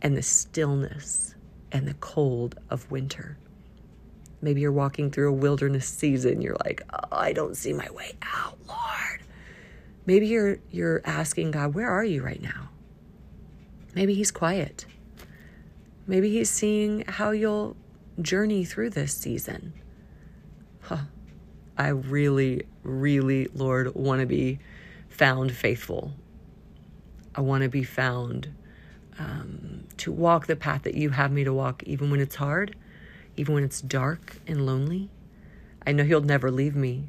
and 0.01 0.17
the 0.17 0.23
stillness 0.23 1.35
and 1.73 1.89
the 1.89 1.95
cold 1.95 2.57
of 2.71 2.91
winter. 2.91 3.37
Maybe 4.41 4.61
you're 4.61 4.73
walking 4.73 5.11
through 5.11 5.31
a 5.31 5.33
wilderness 5.33 5.89
season. 5.89 6.41
You're 6.41 6.57
like, 6.65 6.83
oh, 6.93 7.09
I 7.11 7.33
don't 7.33 7.57
see 7.57 7.73
my 7.73 7.91
way 7.91 8.13
out, 8.23 8.57
Lord. 8.69 9.23
Maybe 10.07 10.29
you're 10.29 10.59
you're 10.71 11.03
asking 11.05 11.51
God, 11.51 11.75
where 11.75 11.91
are 11.91 12.05
you 12.05 12.23
right 12.23 12.41
now? 12.41 12.71
Maybe 13.95 14.15
he's 14.15 14.31
quiet. 14.31 14.87
Maybe 16.07 16.31
he's 16.31 16.49
seeing 16.49 17.05
how 17.07 17.33
you'll 17.33 17.77
journey 18.21 18.65
through 18.65 18.91
this 18.91 19.15
season. 19.15 19.73
Huh. 20.83 21.05
I 21.77 21.89
really, 21.89 22.63
really, 22.83 23.49
Lord, 23.55 23.95
want 23.95 24.21
to 24.21 24.27
be 24.27 24.59
found 25.09 25.53
faithful. 25.53 26.13
I 27.35 27.41
want 27.41 27.63
to 27.63 27.69
be 27.69 27.85
found 27.85 28.53
um, 29.19 29.85
to 29.99 30.11
walk 30.11 30.47
the 30.47 30.57
path 30.57 30.83
that 30.85 30.95
you 30.95 31.11
have 31.11 31.31
me 31.31 31.45
to 31.45 31.53
walk, 31.53 31.83
even 31.85 32.11
when 32.11 32.21
it's 32.21 32.37
hard, 32.37 32.75
even 33.37 33.55
when 33.55 33.65
it's 33.65 33.81
dark 33.81 34.37
and 34.47 34.67
lonely. 34.67 35.09
I 35.87 35.93
know 35.93 36.05
He'll 36.05 36.21
never 36.21 36.51
leave 36.51 36.75
me. 36.75 37.05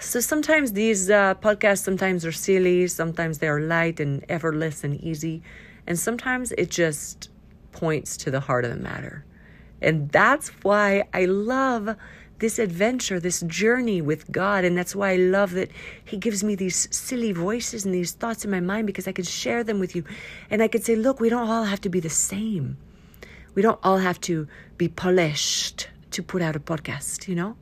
So 0.00 0.20
sometimes 0.20 0.72
these 0.72 1.10
uh, 1.10 1.34
podcasts, 1.34 1.82
sometimes 1.82 2.24
are 2.24 2.32
silly, 2.32 2.86
sometimes 2.86 3.38
they 3.38 3.48
are 3.48 3.60
light 3.60 3.98
and 3.98 4.24
effortless 4.28 4.84
and 4.84 5.00
easy, 5.00 5.42
and 5.86 5.98
sometimes 5.98 6.52
it 6.52 6.70
just 6.70 7.28
points 7.74 8.16
to 8.18 8.30
the 8.30 8.40
heart 8.40 8.64
of 8.64 8.70
the 8.70 8.82
matter. 8.82 9.24
And 9.82 10.10
that's 10.10 10.48
why 10.64 11.04
I 11.12 11.26
love 11.26 11.94
this 12.38 12.58
adventure, 12.58 13.20
this 13.20 13.42
journey 13.42 14.00
with 14.00 14.30
God. 14.32 14.64
And 14.64 14.76
that's 14.76 14.96
why 14.96 15.12
I 15.12 15.16
love 15.16 15.52
that 15.52 15.70
He 16.04 16.16
gives 16.16 16.42
me 16.42 16.54
these 16.54 16.88
silly 16.90 17.32
voices 17.32 17.84
and 17.84 17.94
these 17.94 18.12
thoughts 18.12 18.44
in 18.44 18.50
my 18.50 18.60
mind 18.60 18.86
because 18.86 19.06
I 19.06 19.12
can 19.12 19.24
share 19.24 19.62
them 19.62 19.78
with 19.78 19.94
you. 19.94 20.04
And 20.50 20.62
I 20.62 20.68
can 20.68 20.80
say, 20.80 20.96
look, 20.96 21.20
we 21.20 21.28
don't 21.28 21.48
all 21.48 21.64
have 21.64 21.80
to 21.82 21.88
be 21.88 22.00
the 22.00 22.10
same. 22.10 22.76
We 23.54 23.62
don't 23.62 23.78
all 23.82 23.98
have 23.98 24.20
to 24.22 24.48
be 24.78 24.88
polished 24.88 25.88
to 26.12 26.22
put 26.22 26.42
out 26.42 26.56
a 26.56 26.60
podcast, 26.60 27.28
you 27.28 27.34
know? 27.34 27.56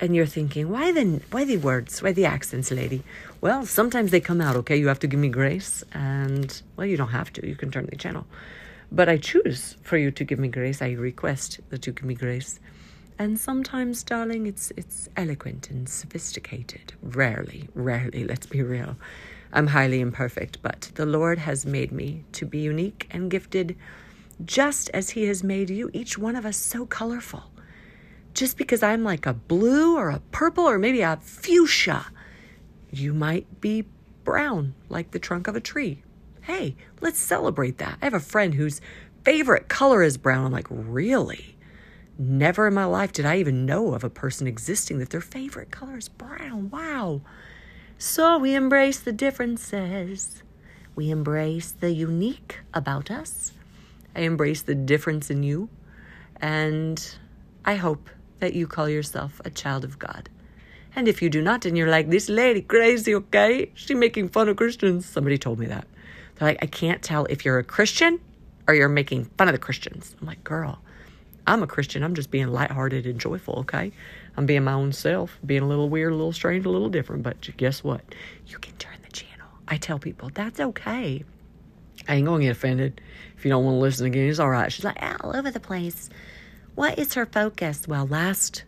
And 0.00 0.16
you're 0.16 0.26
thinking, 0.26 0.70
why 0.70 0.90
the 0.90 1.20
why 1.30 1.44
the 1.44 1.56
words? 1.58 2.02
Why 2.02 2.10
the 2.12 2.24
accents, 2.24 2.72
lady? 2.72 3.04
Well, 3.40 3.64
sometimes 3.64 4.10
they 4.10 4.20
come 4.20 4.40
out, 4.40 4.56
okay? 4.56 4.76
You 4.76 4.88
have 4.88 4.98
to 5.00 5.06
give 5.06 5.20
me 5.20 5.28
grace 5.28 5.84
and 5.92 6.60
well, 6.76 6.86
you 6.86 6.96
don't 6.96 7.08
have 7.10 7.32
to. 7.34 7.46
You 7.46 7.54
can 7.54 7.70
turn 7.70 7.86
the 7.86 7.96
channel. 7.96 8.26
But 8.92 9.08
I 9.08 9.16
choose 9.16 9.76
for 9.82 9.96
you 9.96 10.10
to 10.12 10.24
give 10.24 10.38
me 10.38 10.48
grace. 10.48 10.80
I 10.82 10.92
request 10.92 11.60
that 11.70 11.86
you 11.86 11.92
give 11.92 12.04
me 12.04 12.14
grace. 12.14 12.60
And 13.18 13.38
sometimes, 13.38 14.02
darling, 14.02 14.46
it's 14.46 14.72
it's 14.76 15.08
eloquent 15.16 15.70
and 15.70 15.88
sophisticated. 15.88 16.94
Rarely, 17.02 17.68
rarely, 17.74 18.24
let's 18.24 18.46
be 18.46 18.62
real. 18.62 18.96
I'm 19.52 19.68
highly 19.68 20.00
imperfect, 20.00 20.60
but 20.62 20.90
the 20.96 21.06
Lord 21.06 21.38
has 21.38 21.64
made 21.64 21.92
me 21.92 22.24
to 22.32 22.44
be 22.44 22.58
unique 22.58 23.06
and 23.12 23.30
gifted 23.30 23.76
just 24.44 24.90
as 24.90 25.10
He 25.10 25.24
has 25.24 25.44
made 25.44 25.70
you, 25.70 25.90
each 25.92 26.18
one 26.18 26.34
of 26.34 26.44
us, 26.44 26.56
so 26.56 26.86
colorful. 26.86 27.44
Just 28.34 28.56
because 28.56 28.82
I'm 28.82 29.04
like 29.04 29.26
a 29.26 29.32
blue 29.32 29.96
or 29.96 30.10
a 30.10 30.20
purple 30.32 30.64
or 30.64 30.78
maybe 30.78 31.02
a 31.02 31.18
fuchsia, 31.22 32.06
you 32.90 33.14
might 33.14 33.60
be 33.60 33.86
brown 34.24 34.74
like 34.88 35.12
the 35.12 35.20
trunk 35.20 35.46
of 35.46 35.54
a 35.54 35.60
tree. 35.60 36.02
Hey, 36.44 36.76
let's 37.00 37.18
celebrate 37.18 37.78
that. 37.78 37.96
I 38.02 38.04
have 38.04 38.12
a 38.12 38.20
friend 38.20 38.52
whose 38.52 38.82
favorite 39.24 39.68
color 39.68 40.02
is 40.02 40.18
brown. 40.18 40.44
I'm 40.44 40.52
like, 40.52 40.66
really? 40.68 41.56
Never 42.18 42.66
in 42.66 42.74
my 42.74 42.84
life 42.84 43.12
did 43.12 43.24
I 43.24 43.38
even 43.38 43.64
know 43.64 43.94
of 43.94 44.04
a 44.04 44.10
person 44.10 44.46
existing 44.46 44.98
that 44.98 45.08
their 45.08 45.22
favorite 45.22 45.70
color 45.70 45.96
is 45.96 46.10
brown. 46.10 46.68
Wow. 46.68 47.22
So 47.96 48.36
we 48.36 48.54
embrace 48.54 49.00
the 49.00 49.10
differences. 49.10 50.42
We 50.94 51.10
embrace 51.10 51.72
the 51.72 51.92
unique 51.92 52.60
about 52.74 53.10
us. 53.10 53.52
I 54.14 54.20
embrace 54.20 54.60
the 54.60 54.74
difference 54.74 55.30
in 55.30 55.42
you. 55.42 55.70
And 56.42 57.16
I 57.64 57.76
hope 57.76 58.10
that 58.40 58.52
you 58.52 58.66
call 58.66 58.90
yourself 58.90 59.40
a 59.46 59.50
child 59.50 59.82
of 59.82 59.98
God. 59.98 60.28
And 60.94 61.08
if 61.08 61.22
you 61.22 61.30
do 61.30 61.40
not, 61.40 61.64
and 61.64 61.76
you're 61.78 61.88
like, 61.88 62.10
this 62.10 62.28
lady 62.28 62.60
crazy, 62.60 63.14
okay? 63.14 63.70
She 63.72 63.94
making 63.94 64.28
fun 64.28 64.50
of 64.50 64.56
Christians. 64.56 65.06
Somebody 65.06 65.38
told 65.38 65.58
me 65.58 65.66
that. 65.66 65.88
They're 66.36 66.48
like, 66.48 66.58
I 66.62 66.66
can't 66.66 67.02
tell 67.02 67.26
if 67.26 67.44
you're 67.44 67.58
a 67.58 67.64
Christian 67.64 68.20
or 68.66 68.74
you're 68.74 68.88
making 68.88 69.26
fun 69.38 69.48
of 69.48 69.52
the 69.52 69.58
Christians. 69.58 70.16
I'm 70.20 70.26
like, 70.26 70.42
girl, 70.44 70.80
I'm 71.46 71.62
a 71.62 71.66
Christian. 71.66 72.02
I'm 72.02 72.14
just 72.14 72.30
being 72.30 72.48
lighthearted 72.48 73.06
and 73.06 73.20
joyful, 73.20 73.60
okay? 73.60 73.92
I'm 74.36 74.46
being 74.46 74.64
my 74.64 74.72
own 74.72 74.92
self, 74.92 75.38
being 75.44 75.62
a 75.62 75.68
little 75.68 75.88
weird, 75.88 76.12
a 76.12 76.16
little 76.16 76.32
strange, 76.32 76.66
a 76.66 76.70
little 76.70 76.88
different. 76.88 77.22
But 77.22 77.48
guess 77.56 77.84
what? 77.84 78.00
You 78.46 78.58
can 78.58 78.74
turn 78.76 78.96
the 79.02 79.12
channel. 79.12 79.46
I 79.68 79.76
tell 79.76 79.98
people 79.98 80.30
that's 80.32 80.60
okay. 80.60 81.24
I 82.08 82.14
ain't 82.16 82.26
going 82.26 82.40
to 82.40 82.46
get 82.46 82.56
offended. 82.56 83.00
If 83.36 83.44
you 83.44 83.50
don't 83.50 83.64
want 83.64 83.76
to 83.76 83.80
listen 83.80 84.06
again, 84.06 84.28
it's 84.28 84.38
all 84.38 84.50
right. 84.50 84.72
She's 84.72 84.84
like, 84.84 84.98
all 85.22 85.36
over 85.36 85.50
the 85.50 85.60
place. 85.60 86.10
What 86.74 86.98
is 86.98 87.14
her 87.14 87.26
focus? 87.26 87.86
Well, 87.86 88.06
last 88.06 88.64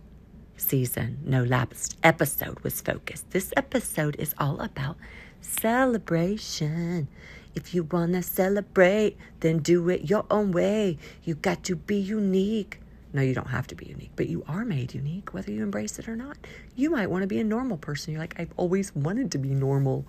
season, 0.56 1.18
no, 1.24 1.42
last 1.42 1.96
episode 2.02 2.60
was 2.60 2.80
focused. 2.80 3.30
This 3.30 3.52
episode 3.56 4.16
is 4.18 4.34
all 4.38 4.60
about 4.60 4.96
celebration. 5.40 7.08
If 7.56 7.74
you 7.74 7.84
want 7.84 8.12
to 8.12 8.22
celebrate, 8.22 9.16
then 9.40 9.58
do 9.60 9.88
it 9.88 10.10
your 10.10 10.26
own 10.30 10.52
way. 10.52 10.98
You 11.24 11.34
got 11.34 11.64
to 11.64 11.74
be 11.74 11.96
unique. 11.96 12.80
No, 13.14 13.22
you 13.22 13.32
don't 13.32 13.48
have 13.48 13.66
to 13.68 13.74
be 13.74 13.86
unique, 13.86 14.10
but 14.14 14.28
you 14.28 14.44
are 14.46 14.66
made 14.66 14.92
unique, 14.92 15.32
whether 15.32 15.50
you 15.50 15.62
embrace 15.62 15.98
it 15.98 16.06
or 16.06 16.16
not. 16.16 16.36
You 16.74 16.90
might 16.90 17.08
want 17.08 17.22
to 17.22 17.26
be 17.26 17.40
a 17.40 17.44
normal 17.44 17.78
person. 17.78 18.12
You're 18.12 18.20
like, 18.20 18.38
I've 18.38 18.52
always 18.58 18.94
wanted 18.94 19.32
to 19.32 19.38
be 19.38 19.48
normal. 19.48 20.04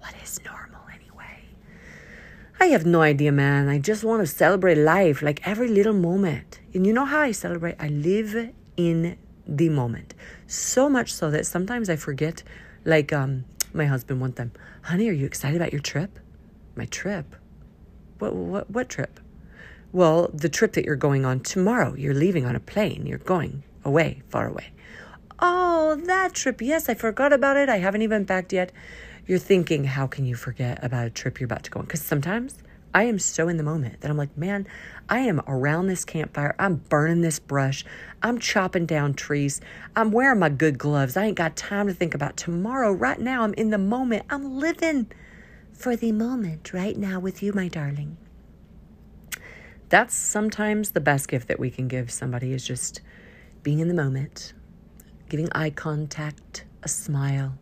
What 0.00 0.14
is 0.22 0.38
normal 0.44 0.82
anyway? 0.92 1.44
I 2.60 2.66
have 2.66 2.84
no 2.84 3.00
idea, 3.00 3.32
man. 3.32 3.70
I 3.70 3.78
just 3.78 4.04
want 4.04 4.20
to 4.20 4.26
celebrate 4.26 4.76
life, 4.76 5.22
like 5.22 5.40
every 5.48 5.68
little 5.68 5.94
moment. 5.94 6.60
And 6.74 6.86
you 6.86 6.92
know 6.92 7.06
how 7.06 7.20
I 7.20 7.32
celebrate? 7.32 7.76
I 7.80 7.88
live 7.88 8.50
in 8.76 9.16
the 9.46 9.70
moment. 9.70 10.12
So 10.46 10.90
much 10.90 11.14
so 11.14 11.30
that 11.30 11.46
sometimes 11.46 11.88
I 11.88 11.96
forget, 11.96 12.42
like 12.84 13.14
um, 13.14 13.46
my 13.72 13.86
husband 13.86 14.20
one 14.20 14.34
time, 14.34 14.52
honey, 14.82 15.08
are 15.08 15.12
you 15.12 15.24
excited 15.24 15.56
about 15.56 15.72
your 15.72 15.80
trip? 15.80 16.18
My 16.74 16.86
trip? 16.86 17.36
What, 18.18 18.34
what, 18.34 18.70
what 18.70 18.88
trip? 18.88 19.20
Well, 19.92 20.30
the 20.32 20.48
trip 20.48 20.72
that 20.72 20.84
you're 20.84 20.96
going 20.96 21.24
on 21.24 21.40
tomorrow. 21.40 21.94
You're 21.94 22.14
leaving 22.14 22.46
on 22.46 22.56
a 22.56 22.60
plane. 22.60 23.06
You're 23.06 23.18
going 23.18 23.62
away, 23.84 24.22
far 24.28 24.48
away. 24.48 24.72
Oh, 25.38 26.00
that 26.06 26.34
trip. 26.34 26.62
Yes, 26.62 26.88
I 26.88 26.94
forgot 26.94 27.32
about 27.32 27.56
it. 27.56 27.68
I 27.68 27.78
haven't 27.78 28.02
even 28.02 28.24
packed 28.24 28.52
yet. 28.52 28.72
You're 29.26 29.38
thinking, 29.38 29.84
how 29.84 30.06
can 30.06 30.24
you 30.24 30.34
forget 30.34 30.82
about 30.82 31.06
a 31.06 31.10
trip 31.10 31.40
you're 31.40 31.46
about 31.46 31.64
to 31.64 31.70
go 31.70 31.80
on? 31.80 31.86
Because 31.86 32.02
sometimes 32.02 32.58
I 32.94 33.04
am 33.04 33.18
so 33.18 33.48
in 33.48 33.56
the 33.56 33.62
moment 33.62 34.00
that 34.00 34.10
I'm 34.10 34.16
like, 34.16 34.36
man, 34.36 34.66
I 35.08 35.20
am 35.20 35.40
around 35.46 35.86
this 35.86 36.04
campfire. 36.04 36.54
I'm 36.58 36.76
burning 36.76 37.22
this 37.22 37.38
brush. 37.38 37.84
I'm 38.22 38.38
chopping 38.38 38.86
down 38.86 39.14
trees. 39.14 39.60
I'm 39.96 40.12
wearing 40.12 40.38
my 40.38 40.48
good 40.48 40.78
gloves. 40.78 41.16
I 41.16 41.24
ain't 41.24 41.36
got 41.36 41.56
time 41.56 41.86
to 41.86 41.94
think 41.94 42.14
about 42.14 42.36
tomorrow. 42.36 42.92
Right 42.92 43.18
now, 43.18 43.42
I'm 43.42 43.54
in 43.54 43.70
the 43.70 43.78
moment. 43.78 44.26
I'm 44.28 44.58
living 44.58 45.10
for 45.72 45.96
the 45.96 46.12
moment 46.12 46.72
right 46.72 46.96
now 46.96 47.18
with 47.18 47.42
you, 47.42 47.52
my 47.52 47.68
darling. 47.68 48.16
That's 49.88 50.14
sometimes 50.14 50.92
the 50.92 51.00
best 51.00 51.28
gift 51.28 51.48
that 51.48 51.60
we 51.60 51.70
can 51.70 51.88
give 51.88 52.10
somebody 52.10 52.52
is 52.52 52.66
just 52.66 53.00
being 53.62 53.80
in 53.80 53.88
the 53.88 53.94
moment, 53.94 54.54
giving 55.28 55.50
eye 55.52 55.70
contact, 55.70 56.64
a 56.82 56.88
smile, 56.88 57.58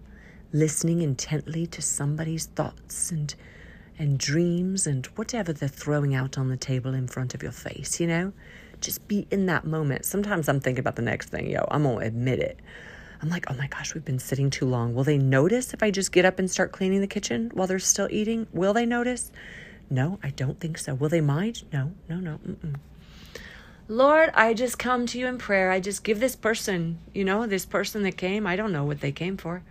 listening 0.52 1.02
intently 1.02 1.66
to 1.66 1.82
somebody's 1.82 2.46
thoughts 2.46 3.10
and 3.10 3.34
and 3.98 4.18
dreams 4.18 4.86
and 4.86 5.04
whatever 5.08 5.52
they're 5.52 5.68
throwing 5.68 6.14
out 6.14 6.38
on 6.38 6.48
the 6.48 6.56
table 6.56 6.94
in 6.94 7.06
front 7.06 7.34
of 7.34 7.42
your 7.42 7.52
face, 7.52 8.00
you 8.00 8.06
know? 8.06 8.32
Just 8.80 9.06
be 9.08 9.26
in 9.30 9.44
that 9.46 9.66
moment. 9.66 10.06
Sometimes 10.06 10.48
I'm 10.48 10.58
thinking 10.58 10.80
about 10.80 10.96
the 10.96 11.02
next 11.02 11.28
thing, 11.28 11.50
yo, 11.50 11.66
I'm 11.70 11.82
gonna 11.82 11.98
admit 11.98 12.38
it. 12.38 12.60
I'm 13.22 13.28
like, 13.28 13.50
oh 13.50 13.54
my 13.54 13.66
gosh, 13.66 13.94
we've 13.94 14.04
been 14.04 14.18
sitting 14.18 14.48
too 14.48 14.64
long. 14.64 14.94
Will 14.94 15.04
they 15.04 15.18
notice 15.18 15.74
if 15.74 15.82
I 15.82 15.90
just 15.90 16.12
get 16.12 16.24
up 16.24 16.38
and 16.38 16.50
start 16.50 16.72
cleaning 16.72 17.00
the 17.00 17.06
kitchen 17.06 17.50
while 17.52 17.66
they're 17.66 17.78
still 17.78 18.08
eating? 18.10 18.46
Will 18.52 18.72
they 18.72 18.86
notice? 18.86 19.30
No, 19.90 20.18
I 20.22 20.30
don't 20.30 20.58
think 20.58 20.78
so. 20.78 20.94
Will 20.94 21.08
they 21.08 21.20
mind? 21.20 21.64
No, 21.72 21.92
no, 22.08 22.16
no. 22.16 22.38
Mm-mm. 22.46 22.76
Lord, 23.88 24.30
I 24.34 24.54
just 24.54 24.78
come 24.78 25.04
to 25.06 25.18
you 25.18 25.26
in 25.26 25.36
prayer. 25.36 25.70
I 25.72 25.80
just 25.80 26.04
give 26.04 26.20
this 26.20 26.36
person, 26.36 26.98
you 27.12 27.24
know, 27.24 27.46
this 27.46 27.66
person 27.66 28.04
that 28.04 28.16
came, 28.16 28.46
I 28.46 28.54
don't 28.54 28.72
know 28.72 28.84
what 28.84 29.00
they 29.00 29.10
came 29.10 29.36
for, 29.36 29.62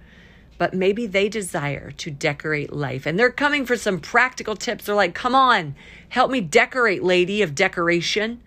but 0.57 0.73
maybe 0.73 1.07
they 1.07 1.29
desire 1.29 1.91
to 1.91 2.11
decorate 2.11 2.73
life 2.73 3.05
and 3.05 3.17
they're 3.17 3.31
coming 3.31 3.65
for 3.65 3.77
some 3.77 3.99
practical 3.99 4.57
tips. 4.57 4.85
They're 4.85 4.93
like, 4.93 5.15
come 5.15 5.35
on, 5.35 5.73
help 6.09 6.29
me 6.29 6.41
decorate, 6.41 7.01
lady 7.01 7.41
of 7.41 7.55
decoration. 7.55 8.41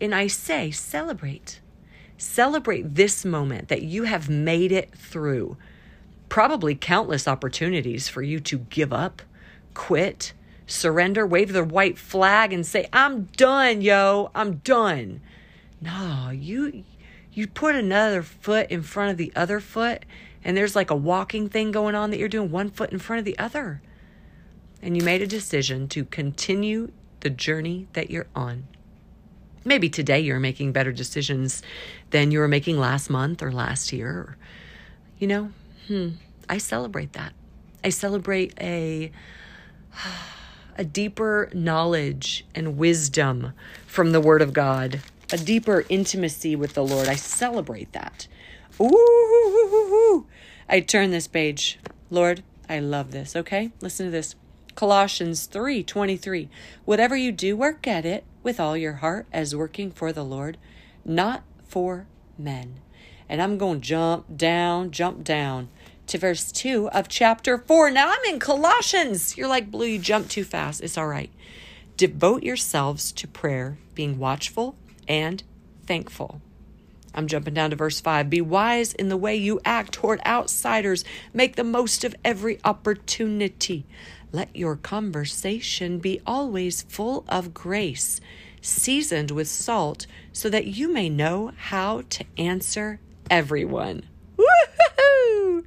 And 0.00 0.14
I 0.14 0.28
say, 0.28 0.70
celebrate. 0.70 1.60
Celebrate 2.18 2.94
this 2.94 3.24
moment 3.24 3.68
that 3.68 3.82
you 3.82 4.04
have 4.04 4.28
made 4.28 4.72
it 4.72 4.92
through. 4.96 5.56
Probably 6.28 6.74
countless 6.74 7.28
opportunities 7.28 8.08
for 8.08 8.22
you 8.22 8.40
to 8.40 8.58
give 8.58 8.92
up, 8.92 9.22
quit, 9.74 10.32
surrender, 10.66 11.26
wave 11.26 11.52
the 11.52 11.64
white 11.64 11.98
flag 11.98 12.52
and 12.52 12.66
say, 12.66 12.88
I'm 12.92 13.24
done, 13.24 13.82
yo, 13.82 14.30
I'm 14.34 14.56
done. 14.56 15.20
No, 15.80 16.30
you 16.30 16.84
you 17.32 17.46
put 17.46 17.74
another 17.74 18.22
foot 18.22 18.70
in 18.70 18.82
front 18.82 19.10
of 19.10 19.18
the 19.18 19.30
other 19.36 19.60
foot 19.60 20.04
and 20.42 20.56
there's 20.56 20.76
like 20.76 20.90
a 20.90 20.96
walking 20.96 21.48
thing 21.48 21.70
going 21.70 21.94
on 21.94 22.10
that 22.10 22.18
you're 22.18 22.28
doing 22.28 22.50
one 22.50 22.70
foot 22.70 22.92
in 22.92 22.98
front 22.98 23.18
of 23.18 23.24
the 23.24 23.38
other. 23.38 23.82
And 24.80 24.96
you 24.96 25.02
made 25.02 25.20
a 25.20 25.26
decision 25.26 25.88
to 25.88 26.04
continue 26.04 26.92
the 27.20 27.30
journey 27.30 27.88
that 27.94 28.10
you're 28.10 28.28
on. 28.34 28.68
Maybe 29.66 29.90
today 29.90 30.20
you're 30.20 30.38
making 30.38 30.70
better 30.70 30.92
decisions 30.92 31.60
than 32.10 32.30
you 32.30 32.38
were 32.38 32.46
making 32.46 32.78
last 32.78 33.10
month 33.10 33.42
or 33.42 33.50
last 33.50 33.92
year. 33.92 34.36
You 35.18 35.26
know, 35.26 35.50
hmm, 35.88 36.10
I 36.48 36.58
celebrate 36.58 37.14
that. 37.14 37.32
I 37.82 37.88
celebrate 37.88 38.54
a 38.60 39.10
a 40.78 40.84
deeper 40.84 41.50
knowledge 41.52 42.46
and 42.54 42.78
wisdom 42.78 43.54
from 43.88 44.12
the 44.12 44.20
Word 44.20 44.40
of 44.40 44.52
God, 44.52 45.00
a 45.32 45.36
deeper 45.36 45.84
intimacy 45.88 46.54
with 46.54 46.74
the 46.74 46.84
Lord. 46.84 47.08
I 47.08 47.16
celebrate 47.16 47.92
that. 47.92 48.28
Ooh, 48.80 50.26
I 50.68 50.78
turn 50.78 51.10
this 51.10 51.26
page. 51.26 51.80
Lord, 52.08 52.44
I 52.68 52.78
love 52.78 53.10
this. 53.10 53.34
Okay, 53.34 53.72
listen 53.80 54.06
to 54.06 54.12
this. 54.12 54.36
Colossians 54.76 55.46
3 55.46 55.82
23. 55.82 56.48
Whatever 56.84 57.16
you 57.16 57.32
do, 57.32 57.56
work 57.56 57.88
at 57.88 58.06
it 58.06 58.22
with 58.46 58.60
all 58.60 58.76
your 58.76 58.94
heart 58.94 59.26
as 59.32 59.56
working 59.56 59.90
for 59.90 60.12
the 60.12 60.24
Lord, 60.24 60.56
not 61.04 61.42
for 61.66 62.06
men. 62.38 62.78
And 63.28 63.42
I'm 63.42 63.58
going 63.58 63.80
to 63.80 63.86
jump 63.86 64.36
down, 64.36 64.92
jump 64.92 65.24
down 65.24 65.68
to 66.06 66.16
verse 66.16 66.52
2 66.52 66.88
of 66.90 67.08
chapter 67.08 67.58
4. 67.58 67.90
Now 67.90 68.08
I'm 68.08 68.32
in 68.32 68.38
Colossians. 68.38 69.36
You're 69.36 69.48
like, 69.48 69.72
Blue, 69.72 69.86
you 69.86 69.98
jumped 69.98 70.30
too 70.30 70.44
fast. 70.44 70.80
It's 70.80 70.96
all 70.96 71.08
right. 71.08 71.32
Devote 71.96 72.44
yourselves 72.44 73.10
to 73.12 73.26
prayer, 73.26 73.78
being 73.96 74.16
watchful 74.16 74.76
and 75.08 75.42
thankful. 75.84 76.40
I'm 77.16 77.26
jumping 77.26 77.54
down 77.54 77.70
to 77.70 77.76
verse 77.76 77.98
5. 77.98 78.28
Be 78.28 78.40
wise 78.40 78.92
in 78.92 79.08
the 79.08 79.16
way 79.16 79.34
you 79.34 79.58
act 79.64 79.92
toward 79.92 80.20
outsiders. 80.26 81.04
Make 81.32 81.56
the 81.56 81.64
most 81.64 82.04
of 82.04 82.14
every 82.24 82.60
opportunity. 82.64 83.86
Let 84.32 84.54
your 84.54 84.76
conversation 84.76 85.98
be 85.98 86.20
always 86.26 86.82
full 86.82 87.24
of 87.28 87.54
grace, 87.54 88.20
seasoned 88.60 89.30
with 89.30 89.48
salt, 89.48 90.06
so 90.32 90.50
that 90.50 90.66
you 90.66 90.92
may 90.92 91.08
know 91.08 91.52
how 91.56 92.02
to 92.10 92.24
answer 92.36 93.00
everyone. 93.30 94.02
Woohoo! 94.36 95.64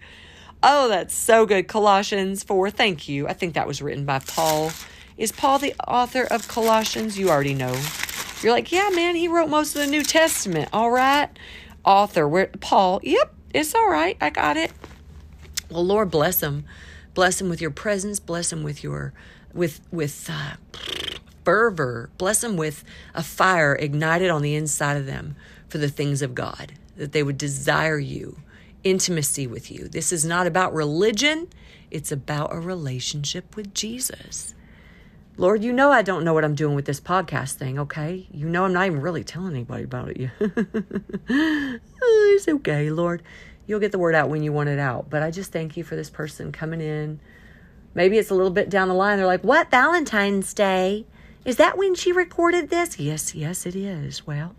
Oh, 0.61 0.87
that's 0.89 1.15
so 1.15 1.45
good. 1.45 1.67
Colossians 1.67 2.43
4. 2.43 2.69
Thank 2.69 3.09
you. 3.09 3.27
I 3.27 3.33
think 3.33 3.55
that 3.55 3.67
was 3.67 3.81
written 3.81 4.05
by 4.05 4.19
Paul. 4.19 4.71
Is 5.17 5.31
Paul 5.31 5.57
the 5.57 5.73
author 5.87 6.23
of 6.23 6.47
Colossians? 6.47 7.17
You 7.17 7.29
already 7.29 7.53
know. 7.53 7.75
You're 8.41 8.53
like, 8.53 8.71
yeah, 8.71 8.89
man, 8.93 9.15
he 9.15 9.27
wrote 9.27 9.49
most 9.49 9.75
of 9.75 9.81
the 9.81 9.87
New 9.87 10.03
Testament. 10.03 10.69
All 10.71 10.91
right. 10.91 11.29
Author, 11.83 12.27
where 12.27 12.47
Paul, 12.47 13.01
yep, 13.03 13.33
it's 13.53 13.75
all 13.75 13.89
right. 13.89 14.17
I 14.21 14.29
got 14.29 14.55
it. 14.55 14.71
Well, 15.69 15.85
Lord 15.85 16.09
bless 16.09 16.41
him. 16.41 16.65
Bless 17.13 17.41
him 17.41 17.49
with 17.49 17.61
your 17.61 17.71
presence. 17.71 18.19
Bless 18.19 18.51
him 18.51 18.63
with 18.63 18.83
your 18.83 19.13
with 19.53 19.81
with 19.91 20.29
uh, 20.31 20.53
fervor. 21.43 22.09
Bless 22.17 22.43
him 22.43 22.55
with 22.55 22.83
a 23.13 23.23
fire 23.23 23.75
ignited 23.75 24.29
on 24.29 24.41
the 24.41 24.55
inside 24.55 24.97
of 24.97 25.05
them 25.05 25.35
for 25.67 25.77
the 25.77 25.89
things 25.89 26.21
of 26.21 26.33
God. 26.35 26.73
That 26.95 27.11
they 27.11 27.23
would 27.23 27.37
desire 27.37 27.99
you, 27.99 28.37
intimacy 28.83 29.47
with 29.47 29.71
you. 29.71 29.87
This 29.87 30.11
is 30.11 30.25
not 30.25 30.47
about 30.47 30.73
religion. 30.73 31.47
It's 31.91 32.11
about 32.11 32.53
a 32.53 32.59
relationship 32.59 33.55
with 33.55 33.73
Jesus. 33.73 34.53
Lord, 35.37 35.63
you 35.63 35.71
know 35.71 35.91
I 35.91 36.01
don't 36.01 36.23
know 36.23 36.33
what 36.33 36.43
I'm 36.43 36.55
doing 36.55 36.75
with 36.75 36.85
this 36.85 36.99
podcast 36.99 37.53
thing, 37.53 37.79
okay? 37.79 38.27
You 38.31 38.49
know 38.49 38.65
I'm 38.65 38.73
not 38.73 38.87
even 38.87 39.01
really 39.01 39.23
telling 39.23 39.53
anybody 39.53 39.83
about 39.83 40.09
it 40.09 40.19
yet. 40.19 40.31
Oh, 42.01 42.33
it's 42.35 42.47
okay, 42.47 42.89
Lord. 42.89 43.21
You'll 43.67 43.79
get 43.79 43.91
the 43.91 43.99
word 43.99 44.15
out 44.15 44.29
when 44.29 44.41
you 44.41 44.51
want 44.51 44.69
it 44.69 44.79
out. 44.79 45.09
But 45.09 45.21
I 45.21 45.31
just 45.31 45.51
thank 45.51 45.77
you 45.77 45.83
for 45.83 45.95
this 45.95 46.09
person 46.09 46.51
coming 46.51 46.81
in. 46.81 47.19
Maybe 47.93 48.17
it's 48.17 48.31
a 48.31 48.35
little 48.35 48.51
bit 48.51 48.69
down 48.69 48.87
the 48.87 48.93
line. 48.93 49.17
They're 49.17 49.27
like, 49.27 49.43
what, 49.43 49.69
Valentine's 49.69 50.53
Day? 50.53 51.05
Is 51.45 51.57
that 51.57 51.77
when 51.77 51.93
she 51.93 52.11
recorded 52.11 52.69
this? 52.69 52.99
Yes, 52.99 53.35
yes, 53.35 53.65
it 53.65 53.75
is. 53.75 54.25
Well, 54.25 54.55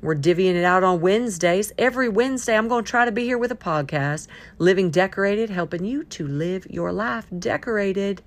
we're 0.00 0.14
divvying 0.14 0.54
it 0.54 0.64
out 0.64 0.84
on 0.84 1.00
Wednesdays. 1.00 1.72
Every 1.76 2.08
Wednesday, 2.08 2.56
I'm 2.56 2.68
going 2.68 2.84
to 2.84 2.90
try 2.90 3.04
to 3.04 3.12
be 3.12 3.24
here 3.24 3.38
with 3.38 3.50
a 3.50 3.56
podcast, 3.56 4.28
Living 4.58 4.90
Decorated, 4.90 5.50
helping 5.50 5.84
you 5.84 6.04
to 6.04 6.26
live 6.26 6.66
your 6.70 6.92
life 6.92 7.26
decorated 7.36 8.22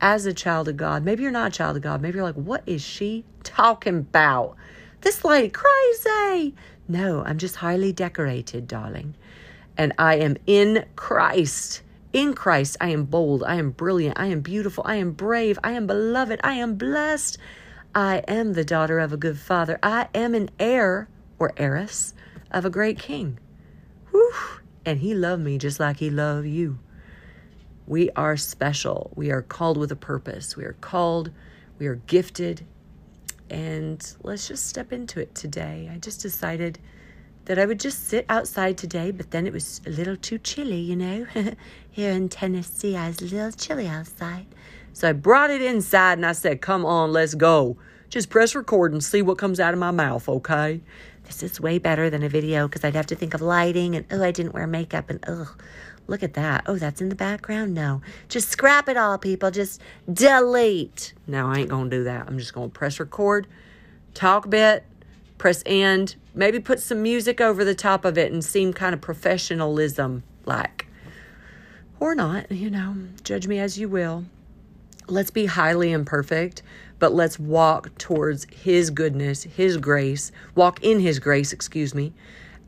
as 0.00 0.26
a 0.26 0.32
child 0.32 0.68
of 0.68 0.76
God. 0.76 1.04
Maybe 1.04 1.22
you're 1.22 1.32
not 1.32 1.48
a 1.48 1.56
child 1.56 1.76
of 1.76 1.82
God. 1.82 2.00
Maybe 2.00 2.16
you're 2.16 2.24
like, 2.24 2.34
what 2.34 2.62
is 2.66 2.82
she 2.82 3.24
talking 3.42 3.98
about? 3.98 4.56
This 5.02 5.24
lady 5.24 5.50
crazy. 5.50 6.54
No, 6.88 7.22
I'm 7.24 7.38
just 7.38 7.56
highly 7.56 7.92
decorated, 7.92 8.66
darling. 8.66 9.14
And 9.76 9.92
I 9.98 10.16
am 10.16 10.36
in 10.46 10.84
Christ. 10.96 11.82
In 12.12 12.34
Christ, 12.34 12.76
I 12.80 12.88
am 12.88 13.04
bold. 13.04 13.44
I 13.44 13.54
am 13.54 13.70
brilliant. 13.70 14.18
I 14.18 14.26
am 14.26 14.40
beautiful. 14.40 14.82
I 14.86 14.96
am 14.96 15.12
brave. 15.12 15.58
I 15.62 15.72
am 15.72 15.86
beloved. 15.86 16.40
I 16.42 16.54
am 16.54 16.74
blessed. 16.74 17.38
I 17.94 18.18
am 18.26 18.52
the 18.52 18.64
daughter 18.64 18.98
of 18.98 19.12
a 19.12 19.16
good 19.16 19.38
father. 19.38 19.78
I 19.82 20.08
am 20.14 20.34
an 20.34 20.50
heir 20.58 21.08
or 21.38 21.52
heiress 21.56 22.14
of 22.50 22.64
a 22.64 22.70
great 22.70 22.98
king. 22.98 23.38
Whew. 24.10 24.32
And 24.84 24.98
he 25.00 25.14
loved 25.14 25.42
me 25.42 25.58
just 25.58 25.78
like 25.78 25.98
he 25.98 26.10
loved 26.10 26.46
you. 26.46 26.78
We 27.90 28.08
are 28.10 28.36
special. 28.36 29.10
We 29.16 29.32
are 29.32 29.42
called 29.42 29.76
with 29.76 29.90
a 29.90 29.96
purpose. 29.96 30.56
We 30.56 30.62
are 30.62 30.76
called, 30.80 31.32
we 31.80 31.88
are 31.88 31.96
gifted. 31.96 32.64
And 33.50 34.00
let's 34.22 34.46
just 34.46 34.68
step 34.68 34.92
into 34.92 35.18
it 35.18 35.34
today. 35.34 35.90
I 35.92 35.98
just 35.98 36.22
decided 36.22 36.78
that 37.46 37.58
I 37.58 37.66
would 37.66 37.80
just 37.80 38.06
sit 38.06 38.26
outside 38.28 38.78
today, 38.78 39.10
but 39.10 39.32
then 39.32 39.44
it 39.44 39.52
was 39.52 39.80
a 39.84 39.90
little 39.90 40.16
too 40.16 40.38
chilly, 40.38 40.78
you 40.78 40.94
know. 40.94 41.26
Here 41.90 42.12
in 42.12 42.28
Tennessee, 42.28 42.96
I 42.96 43.08
was 43.08 43.22
a 43.22 43.24
little 43.24 43.50
chilly 43.50 43.88
outside. 43.88 44.46
So 44.92 45.08
I 45.08 45.12
brought 45.12 45.50
it 45.50 45.60
inside 45.60 46.12
and 46.12 46.26
I 46.26 46.30
said, 46.30 46.60
Come 46.60 46.86
on, 46.86 47.12
let's 47.12 47.34
go. 47.34 47.76
Just 48.08 48.30
press 48.30 48.54
record 48.54 48.92
and 48.92 49.02
see 49.02 49.20
what 49.20 49.36
comes 49.36 49.58
out 49.58 49.74
of 49.74 49.80
my 49.80 49.90
mouth, 49.90 50.28
okay? 50.28 50.80
This 51.24 51.42
is 51.42 51.60
way 51.60 51.78
better 51.78 52.08
than 52.08 52.22
a 52.22 52.28
video 52.28 52.68
because 52.68 52.84
I'd 52.84 52.94
have 52.94 53.06
to 53.06 53.16
think 53.16 53.34
of 53.34 53.42
lighting 53.42 53.96
and, 53.96 54.06
oh, 54.12 54.22
I 54.22 54.30
didn't 54.30 54.54
wear 54.54 54.68
makeup 54.68 55.10
and, 55.10 55.24
oh, 55.26 55.56
Look 56.10 56.24
at 56.24 56.34
that. 56.34 56.64
Oh, 56.66 56.74
that's 56.74 57.00
in 57.00 57.08
the 57.08 57.14
background? 57.14 57.72
No. 57.72 58.02
Just 58.28 58.48
scrap 58.48 58.88
it 58.88 58.96
all, 58.96 59.16
people. 59.16 59.52
Just 59.52 59.80
delete. 60.12 61.14
No, 61.28 61.46
I 61.46 61.60
ain't 61.60 61.68
going 61.68 61.88
to 61.88 61.98
do 61.98 62.02
that. 62.02 62.26
I'm 62.26 62.36
just 62.36 62.52
going 62.52 62.68
to 62.68 62.76
press 62.76 62.98
record, 62.98 63.46
talk 64.12 64.44
a 64.44 64.48
bit, 64.48 64.84
press 65.38 65.62
end, 65.64 66.16
maybe 66.34 66.58
put 66.58 66.80
some 66.80 67.00
music 67.00 67.40
over 67.40 67.64
the 67.64 67.76
top 67.76 68.04
of 68.04 68.18
it 68.18 68.32
and 68.32 68.44
seem 68.44 68.72
kind 68.72 68.92
of 68.92 69.00
professionalism 69.00 70.24
like. 70.46 70.88
Or 72.00 72.16
not, 72.16 72.50
you 72.50 72.70
know, 72.70 72.96
judge 73.22 73.46
me 73.46 73.60
as 73.60 73.78
you 73.78 73.88
will. 73.88 74.24
Let's 75.06 75.30
be 75.30 75.46
highly 75.46 75.92
imperfect, 75.92 76.64
but 76.98 77.14
let's 77.14 77.38
walk 77.38 77.96
towards 77.98 78.48
His 78.52 78.90
goodness, 78.90 79.44
His 79.44 79.76
grace, 79.76 80.32
walk 80.56 80.82
in 80.82 80.98
His 80.98 81.20
grace, 81.20 81.52
excuse 81.52 81.94
me, 81.94 82.12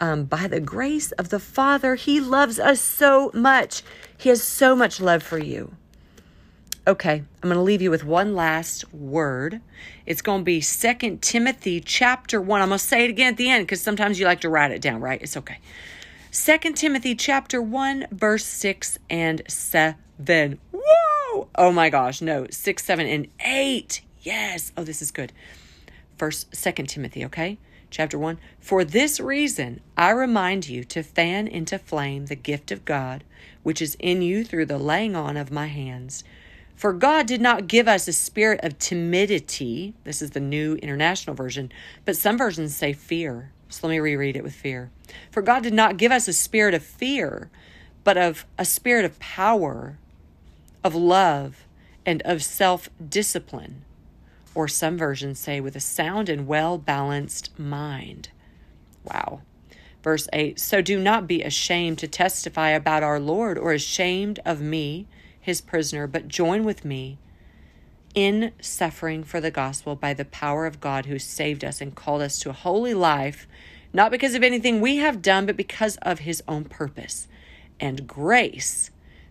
um, 0.03 0.25
by 0.25 0.49
the 0.49 0.59
grace 0.59 1.13
of 1.13 1.29
the 1.29 1.39
Father, 1.39 1.95
He 1.95 2.19
loves 2.19 2.59
us 2.59 2.81
so 2.81 3.31
much. 3.33 3.85
He 4.19 4.31
has 4.31 4.43
so 4.43 4.75
much 4.75 5.01
love 5.01 5.23
for 5.23 5.39
you. 5.39 5.77
Okay, 6.89 7.23
I'm 7.41 7.49
going 7.49 7.55
to 7.55 7.63
leave 7.63 7.81
you 7.81 7.93
with 7.93 8.05
one 8.05 8.35
last 8.35 8.93
word. 8.93 9.61
It's 10.05 10.21
going 10.21 10.41
to 10.41 10.45
be 10.45 10.61
Second 10.61 11.23
Timothy 11.23 11.81
chapter 11.81 12.41
1. 12.41 12.61
I'm 12.61 12.71
going 12.71 12.81
to 12.81 12.85
say 12.85 13.05
it 13.05 13.11
again 13.11 13.35
at 13.35 13.37
the 13.37 13.49
end 13.49 13.65
because 13.65 13.81
sometimes 13.81 14.19
you 14.19 14.27
like 14.27 14.41
to 14.41 14.49
write 14.49 14.73
it 14.73 14.83
down, 14.83 15.01
right? 15.01 15.23
It's 15.23 15.37
okay. 15.37 15.59
Second 16.33 16.75
Timothy 16.75 17.15
chapter 17.15 17.63
1, 17.63 18.09
verse 18.11 18.45
6 18.45 18.99
and 19.09 19.43
7. 19.47 20.59
Whoa! 20.73 21.49
Oh 21.55 21.71
my 21.71 21.91
gosh, 21.91 22.21
no, 22.21 22.49
6, 22.51 22.85
7, 22.85 23.07
and 23.07 23.29
8. 23.47 24.03
Yes. 24.23 24.73
Oh, 24.77 24.83
this 24.83 25.01
is 25.01 25.13
good. 25.13 25.33
First, 26.19 26.57
Second 26.57 26.89
Timothy, 26.89 27.25
okay? 27.27 27.59
Chapter 27.93 28.19
1 28.19 28.39
For 28.59 28.85
this 28.85 29.21
reason 29.21 29.81
I 29.97 30.11
remind 30.11 30.69
you 30.69 30.83
to 30.85 31.03
fan 31.03 31.47
into 31.47 31.79
flame 31.79 32.27
the 32.27 32.35
gift 32.35 32.73
of 32.73 32.85
God, 32.85 33.23
which 33.63 33.81
is 33.81 33.97
in 34.01 34.23
you 34.23 34.43
through 34.43 34.67
the 34.67 34.79
laying 34.79 35.15
on 35.15 35.37
of 35.37 35.53
my 35.53 35.67
hands. 35.67 36.25
For 36.75 36.93
God 36.93 37.27
did 37.27 37.41
not 37.41 37.69
give 37.69 37.87
us 37.87 38.09
a 38.09 38.13
spirit 38.13 38.61
of 38.65 38.79
timidity. 38.79 39.95
This 40.03 40.23
is 40.23 40.31
the 40.31 40.41
new 40.41 40.75
international 40.77 41.37
version, 41.37 41.71
but 42.05 42.17
some 42.17 42.39
versions 42.39 42.75
say 42.75 42.93
fear. 42.93 43.53
So 43.69 43.87
let 43.87 43.93
me 43.93 44.01
reread 44.01 44.37
it 44.37 44.43
with 44.43 44.55
fear. 44.55 44.91
For 45.31 45.43
God 45.43 45.63
did 45.63 45.75
not 45.75 45.99
give 45.99 46.11
us 46.11 46.27
a 46.27 46.33
spirit 46.33 46.75
of 46.75 46.83
fear, 46.83 47.51
but 48.05 48.17
of 48.17 48.47
a 48.59 48.65
spirit 48.65 49.05
of 49.05 49.19
power, 49.21 49.99
of 50.83 50.95
love, 50.95 51.67
and 52.05 52.23
of 52.23 52.43
self 52.43 52.89
discipline 53.07 53.85
or 54.55 54.69
some 54.69 54.99
versions 54.99 55.39
say 55.39 55.61
with 55.61 55.77
a 55.77 55.81
sound 55.81 56.29
and 56.29 56.47
well 56.47 56.79
balanced 56.79 57.59
mind. 57.59 58.31
Wow. 59.05 59.43
Verse 60.03 60.29
8 60.33 60.59
So 60.59 60.83
do 60.83 60.99
not 60.99 61.27
be 61.27 61.43
ashamed 61.43 61.99
to 61.99 62.09
testify 62.09 62.71
about 62.71 63.03
our 63.03 63.21
Lord 63.21 63.57
or 63.59 63.73
ashamed 63.73 64.41
of 64.45 64.61
me, 64.61 65.07
his 65.41 65.61
prisoner, 65.61 66.07
but 66.07 66.29
join 66.29 66.65
with 66.65 66.85
me 66.85 67.19
in 68.15 68.53
suffering 68.61 69.25
for 69.25 69.41
the 69.41 69.51
gospel 69.51 69.97
by 69.97 70.13
the 70.13 70.25
power 70.25 70.67
of 70.67 70.81
God 70.81 71.07
who 71.07 71.19
saved 71.19 71.65
us 71.65 71.81
and 71.81 71.95
called 71.95 72.21
us 72.21 72.39
to 72.41 72.51
a 72.51 72.55
holy 72.55 72.95
life, 72.95 73.47
not 73.93 74.11
because 74.11 74.35
of 74.35 74.43
anything 74.43 74.81
we 74.81 74.97
have 74.97 75.23
done, 75.23 75.47
but 75.47 75.57
because 75.57 75.97
of 76.03 76.21
his 76.21 76.43
own 76.47 76.65
purpose 76.65 77.27
and 77.81 78.07
grace. 78.07 78.91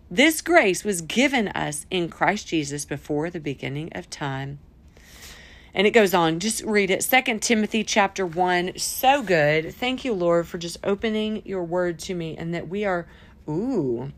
This 0.10 0.42
grace 0.42 0.84
was 0.84 1.02
given 1.02 1.48
us 1.50 1.86
in 1.90 2.10
Christ 2.10 2.48
Jesus 2.48 2.86
before 2.86 3.30
the 3.30 3.40
beginning 3.40 3.90
of 3.94 4.10
time 4.10 4.60
and 5.74 5.88
it 5.88 5.92
goes 5.92 6.14
on. 6.14 6.40
Just 6.40 6.64
read 6.64 6.90
it. 6.90 7.04
Second 7.04 7.42
timothy 7.42 7.84
chapter 7.84 8.26
1 8.26 8.78
so 8.78 9.22
good. 9.22 9.74
Thank 9.74 10.06
you 10.06 10.14
lord 10.14 10.48
for 10.48 10.58
just 10.58 10.78
opening 10.84 11.42
your 11.46 11.64
word 11.64 12.00
to 12.00 12.14
me 12.14 12.36
and 12.38 12.54
that 12.54 12.68
we 12.68 12.86
are 12.86 13.08
ooh 13.50 14.12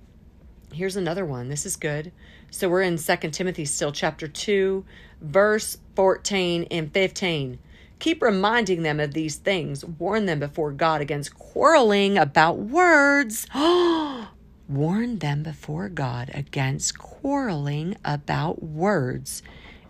here's 0.73 0.95
another 0.95 1.25
one. 1.25 1.49
This 1.49 1.65
is 1.65 1.75
good. 1.75 2.11
So 2.49 2.67
we're 2.67 2.81
in 2.81 2.97
second 2.97 3.31
timothy 3.31 3.65
still 3.65 3.91
chapter 3.91 4.27
2 4.27 4.85
verse 5.21 5.77
14 5.95 6.67
and 6.69 6.93
15 6.93 7.59
keep 7.99 8.21
reminding 8.21 8.83
them 8.83 8.99
of 8.99 9.13
these 9.13 9.37
things. 9.37 9.85
Warn 9.85 10.25
them 10.25 10.39
before 10.39 10.73
god 10.73 10.99
against 10.99 11.37
quarreling 11.39 12.17
about 12.17 12.57
words. 12.57 13.47
Warn 14.67 15.19
them 15.19 15.43
before 15.43 15.87
god 15.87 16.29
against 16.33 16.97
quarreling 16.97 17.95
about 18.03 18.61
words 18.61 19.41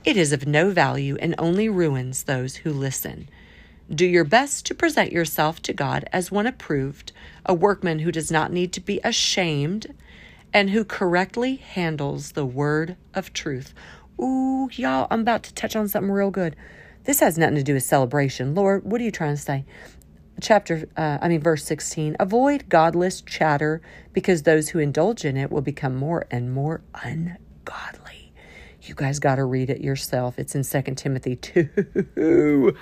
it 0.06 0.18
is 0.18 0.34
of 0.34 0.46
no 0.46 0.70
value 0.70 1.18
and 1.22 1.34
only 1.38 1.70
ruins 1.70 2.24
those 2.24 2.58
who 2.58 2.72
listen. 2.72 3.30
Do 3.90 4.06
your 4.06 4.24
best 4.24 4.66
to 4.66 4.76
present 4.76 5.12
yourself 5.12 5.62
to 5.64 5.74
God 5.74 6.08
as 6.12 6.32
one 6.32 6.48
approved, 6.48 7.12
a 7.46 7.54
workman 7.54 8.00
who 8.00 8.12
does 8.12 8.32
not 8.32 8.52
need 8.52 8.74
to 8.74 8.82
be 8.82 9.00
ashamed, 9.04 9.94
and 10.54 10.70
who 10.70 10.86
correctly 10.86 11.56
handles 11.56 12.34
the 12.34 12.46
word 12.46 12.98
of 13.14 13.34
truth. 13.34 13.74
Ooh, 14.20 14.70
y'all, 14.74 15.08
I'm 15.10 15.22
about 15.22 15.44
to 15.44 15.54
touch 15.54 15.76
on 15.76 15.88
something 15.88 16.12
real 16.12 16.32
good. 16.32 16.56
This 17.06 17.20
has 17.20 17.38
nothing 17.38 17.56
to 17.56 17.64
do 17.64 17.74
with 17.74 17.84
celebration. 17.84 18.56
Lord, 18.56 18.84
what 18.84 19.02
are 19.02 19.04
you 19.04 19.12
trying 19.12 19.36
to 19.36 19.42
say? 19.42 19.66
Chapter, 20.42 20.88
uh, 20.98 21.20
I 21.22 21.28
mean, 21.28 21.42
verse 21.42 21.64
16 21.64 22.18
avoid 22.20 22.70
godless 22.70 23.22
chatter 23.22 23.82
because 24.14 24.44
those 24.44 24.70
who 24.70 24.80
indulge 24.80 25.26
in 25.26 25.38
it 25.38 25.52
will 25.52 25.62
become 25.62 25.96
more 25.96 26.26
and 26.32 26.54
more 26.54 26.82
ungodly. 27.04 28.23
You 28.86 28.96
guys 28.96 29.20
got 29.20 29.36
to 29.36 29.46
read 29.46 29.70
it 29.70 29.82
yourself. 29.82 30.38
It's 30.38 30.56
in 30.56 30.64
Second 30.64 30.96
Timothy 30.96 31.38
2. 31.38 32.76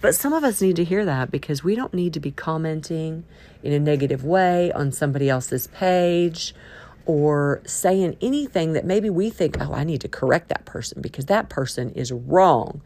But 0.00 0.14
some 0.14 0.32
of 0.34 0.44
us 0.44 0.60
need 0.60 0.76
to 0.76 0.84
hear 0.84 1.04
that 1.06 1.30
because 1.30 1.64
we 1.64 1.74
don't 1.74 1.94
need 1.94 2.12
to 2.14 2.20
be 2.20 2.30
commenting 2.30 3.24
in 3.62 3.72
a 3.72 3.78
negative 3.78 4.24
way 4.24 4.70
on 4.72 4.92
somebody 4.92 5.28
else's 5.30 5.66
page 5.68 6.54
or 7.06 7.62
saying 7.64 8.16
anything 8.20 8.74
that 8.74 8.84
maybe 8.84 9.08
we 9.08 9.30
think, 9.30 9.56
oh, 9.58 9.72
I 9.72 9.84
need 9.84 10.02
to 10.02 10.08
correct 10.08 10.50
that 10.50 10.66
person 10.66 11.00
because 11.00 11.24
that 11.26 11.48
person 11.48 11.90
is 11.92 12.12
wrong. 12.12 12.82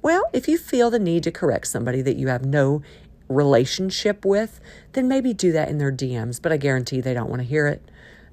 Well, 0.00 0.24
if 0.32 0.48
you 0.48 0.56
feel 0.56 0.90
the 0.90 0.98
need 0.98 1.22
to 1.24 1.30
correct 1.30 1.66
somebody 1.66 2.00
that 2.02 2.16
you 2.16 2.28
have 2.28 2.44
no 2.44 2.82
relationship 3.28 4.24
with, 4.24 4.60
then 4.94 5.06
maybe 5.06 5.34
do 5.34 5.52
that 5.52 5.68
in 5.68 5.76
their 5.76 5.92
DMs. 5.92 6.40
But 6.40 6.52
I 6.52 6.56
guarantee 6.56 7.02
they 7.02 7.12
don't 7.12 7.28
want 7.28 7.42
to 7.42 7.46
hear 7.46 7.66
it. 7.66 7.82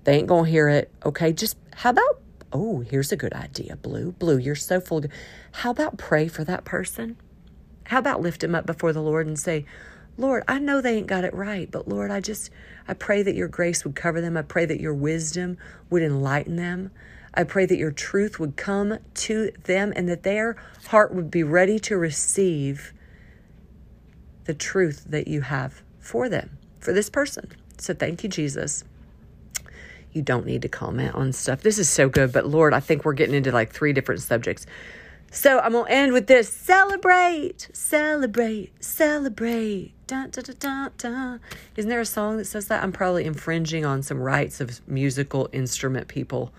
They 0.05 0.17
ain't 0.17 0.27
going 0.27 0.45
to 0.45 0.51
hear 0.51 0.69
it. 0.69 0.89
Okay. 1.05 1.33
Just 1.33 1.57
how 1.75 1.89
about 1.89 2.21
Oh, 2.51 2.79
here's 2.81 3.11
a 3.11 3.17
good 3.17 3.33
idea, 3.33 3.75
Blue. 3.75 4.11
Blue, 4.13 4.37
you're 4.37 4.55
so 4.55 4.79
full. 4.79 5.03
How 5.51 5.71
about 5.71 5.97
pray 5.97 6.27
for 6.27 6.43
that 6.43 6.63
person? 6.63 7.17
How 7.85 7.99
about 7.99 8.21
lift 8.21 8.43
him 8.43 8.55
up 8.55 8.65
before 8.65 8.93
the 8.93 9.01
Lord 9.01 9.27
and 9.27 9.37
say, 9.37 9.65
Lord, 10.17 10.43
I 10.47 10.59
know 10.59 10.79
they 10.79 10.97
ain't 10.97 11.07
got 11.07 11.25
it 11.25 11.33
right, 11.33 11.69
but 11.69 11.87
Lord, 11.87 12.09
I 12.09 12.21
just, 12.21 12.49
I 12.87 12.93
pray 12.93 13.21
that 13.23 13.35
your 13.35 13.49
grace 13.49 13.83
would 13.83 13.95
cover 13.95 14.21
them. 14.21 14.37
I 14.37 14.43
pray 14.43 14.65
that 14.65 14.79
your 14.79 14.93
wisdom 14.93 15.57
would 15.89 16.01
enlighten 16.01 16.55
them. 16.55 16.91
I 17.33 17.43
pray 17.43 17.65
that 17.65 17.77
your 17.77 17.91
truth 17.91 18.39
would 18.39 18.55
come 18.55 18.99
to 19.15 19.51
them 19.65 19.91
and 19.95 20.07
that 20.07 20.23
their 20.23 20.55
heart 20.87 21.13
would 21.13 21.29
be 21.29 21.43
ready 21.43 21.79
to 21.79 21.97
receive 21.97 22.93
the 24.45 24.53
truth 24.53 25.05
that 25.09 25.27
you 25.27 25.41
have 25.41 25.81
for 25.99 26.29
them, 26.29 26.57
for 26.79 26.93
this 26.93 27.09
person. 27.09 27.51
So 27.77 27.93
thank 27.93 28.23
you, 28.23 28.29
Jesus. 28.29 28.85
You 30.15 30.21
don't 30.21 30.45
need 30.45 30.61
to 30.61 30.69
comment 30.69 31.13
on 31.13 31.33
stuff. 31.33 31.61
This 31.61 31.77
is 31.77 31.89
so 31.89 32.07
good, 32.07 32.31
but 32.31 32.47
Lord, 32.47 32.73
I 32.73 32.79
think 32.79 33.03
we're 33.03 33.13
getting 33.13 33.35
into 33.35 33.51
like 33.51 33.73
three 33.73 33.91
different 33.91 34.21
subjects. 34.21 34.65
So 35.29 35.59
I'm 35.59 35.73
to 35.73 35.83
end 35.89 36.13
with 36.13 36.27
this 36.27 36.47
celebrate, 36.47 37.67
celebrate, 37.73 38.71
celebrate. 38.81 39.91
Dun, 40.07 40.29
dun, 40.29 40.45
dun, 40.45 40.55
dun, 40.57 40.91
dun. 40.97 41.39
Isn't 41.75 41.89
there 41.89 41.99
a 41.99 42.05
song 42.05 42.37
that 42.37 42.45
says 42.45 42.67
that? 42.67 42.81
I'm 42.81 42.93
probably 42.93 43.25
infringing 43.25 43.85
on 43.85 44.03
some 44.03 44.21
rights 44.21 44.61
of 44.61 44.79
musical 44.87 45.49
instrument 45.51 46.07
people. 46.07 46.53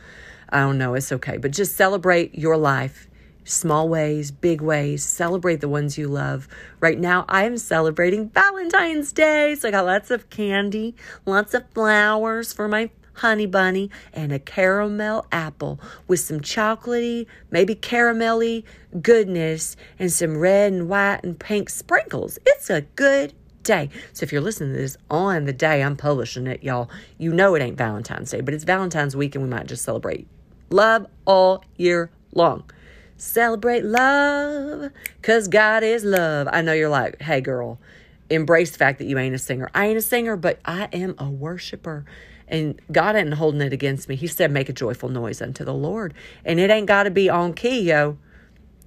I 0.50 0.60
don't 0.60 0.76
know. 0.76 0.92
It's 0.92 1.10
okay. 1.10 1.38
But 1.38 1.52
just 1.52 1.76
celebrate 1.76 2.34
your 2.34 2.58
life 2.58 3.08
small 3.46 3.88
ways, 3.88 4.30
big 4.30 4.60
ways. 4.60 5.04
Celebrate 5.04 5.60
the 5.60 5.68
ones 5.68 5.96
you 5.96 6.08
love. 6.08 6.46
Right 6.80 6.98
now, 6.98 7.24
I 7.28 7.44
am 7.44 7.56
celebrating 7.56 8.28
Valentine's 8.28 9.12
Day. 9.12 9.54
So 9.54 9.68
I 9.68 9.70
got 9.70 9.86
lots 9.86 10.10
of 10.10 10.28
candy, 10.28 10.94
lots 11.24 11.54
of 11.54 11.64
flowers 11.70 12.52
for 12.52 12.68
my 12.68 12.90
honey 13.16 13.46
bunny, 13.46 13.90
and 14.12 14.32
a 14.32 14.38
caramel 14.38 15.26
apple 15.32 15.80
with 16.06 16.20
some 16.20 16.40
chocolatey, 16.40 17.26
maybe 17.50 17.74
caramelly 17.74 18.64
goodness 19.02 19.76
and 19.98 20.10
some 20.10 20.38
red 20.38 20.72
and 20.72 20.88
white 20.88 21.20
and 21.22 21.38
pink 21.38 21.68
sprinkles. 21.68 22.38
It's 22.46 22.70
a 22.70 22.82
good 22.82 23.34
day. 23.62 23.90
So 24.12 24.24
if 24.24 24.32
you're 24.32 24.40
listening 24.40 24.72
to 24.72 24.78
this 24.78 24.96
on 25.10 25.44
the 25.44 25.52
day 25.52 25.82
I'm 25.82 25.96
publishing 25.96 26.46
it, 26.46 26.62
y'all, 26.62 26.88
you 27.18 27.32
know 27.32 27.54
it 27.54 27.62
ain't 27.62 27.76
Valentine's 27.76 28.30
Day, 28.30 28.40
but 28.40 28.54
it's 28.54 28.64
Valentine's 28.64 29.16
week 29.16 29.34
and 29.34 29.42
we 29.42 29.50
might 29.50 29.66
just 29.66 29.84
celebrate 29.84 30.26
love 30.70 31.06
all 31.24 31.64
year 31.76 32.10
long. 32.32 32.70
Celebrate 33.16 33.84
love 33.84 34.90
because 35.20 35.48
God 35.48 35.82
is 35.82 36.04
love. 36.04 36.48
I 36.52 36.62
know 36.62 36.72
you're 36.72 36.88
like, 36.88 37.20
hey, 37.22 37.40
girl, 37.40 37.78
embrace 38.30 38.70
the 38.70 38.78
fact 38.78 38.98
that 38.98 39.06
you 39.06 39.18
ain't 39.18 39.34
a 39.34 39.38
singer. 39.38 39.70
I 39.74 39.86
ain't 39.86 39.98
a 39.98 40.02
singer, 40.02 40.36
but 40.36 40.60
I 40.64 40.88
am 40.92 41.14
a 41.18 41.28
worshiper. 41.28 42.04
And 42.48 42.80
God 42.92 43.16
ain't 43.16 43.34
holding 43.34 43.60
it 43.60 43.72
against 43.72 44.08
me. 44.08 44.16
He 44.16 44.26
said, 44.26 44.50
make 44.50 44.68
a 44.68 44.72
joyful 44.72 45.08
noise 45.08 45.42
unto 45.42 45.64
the 45.64 45.74
Lord. 45.74 46.14
And 46.44 46.60
it 46.60 46.70
ain't 46.70 46.86
got 46.86 47.04
to 47.04 47.10
be 47.10 47.28
on 47.28 47.54
key, 47.54 47.80
yo. 47.80 48.18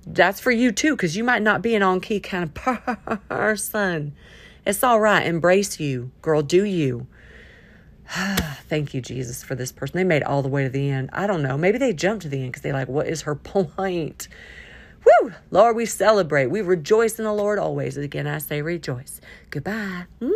That's 0.07 0.39
for 0.39 0.51
you 0.51 0.71
too, 0.71 0.95
because 0.95 1.17
you 1.17 1.23
might 1.23 1.41
not 1.41 1.61
be 1.61 1.75
an 1.75 1.83
on 1.83 1.99
key 1.99 2.19
kind 2.19 2.45
of 2.45 3.27
person. 3.29 4.15
It's 4.65 4.83
all 4.83 4.99
right. 4.99 5.25
Embrace 5.25 5.79
you, 5.79 6.11
girl. 6.21 6.41
Do 6.41 6.63
you. 6.63 7.07
Thank 8.69 8.93
you, 8.93 9.01
Jesus, 9.01 9.43
for 9.43 9.55
this 9.55 9.71
person. 9.71 9.97
They 9.97 10.03
made 10.03 10.23
all 10.23 10.41
the 10.41 10.49
way 10.49 10.63
to 10.63 10.69
the 10.69 10.89
end. 10.89 11.09
I 11.13 11.27
don't 11.27 11.43
know. 11.43 11.57
Maybe 11.57 11.77
they 11.77 11.93
jumped 11.93 12.23
to 12.23 12.29
the 12.29 12.37
end 12.37 12.51
because 12.53 12.63
they're 12.63 12.73
like, 12.73 12.87
what 12.87 13.07
is 13.07 13.23
her 13.23 13.35
point? 13.35 14.27
Woo! 15.05 15.33
Lord, 15.51 15.75
we 15.75 15.85
celebrate. 15.85 16.47
We 16.47 16.61
rejoice 16.61 17.19
in 17.19 17.25
the 17.25 17.33
Lord 17.33 17.59
always. 17.59 17.97
Again, 17.97 18.27
I 18.27 18.39
say 18.39 18.61
rejoice. 18.61 19.21
Goodbye. 19.49 20.05
Mwah! 20.21 20.33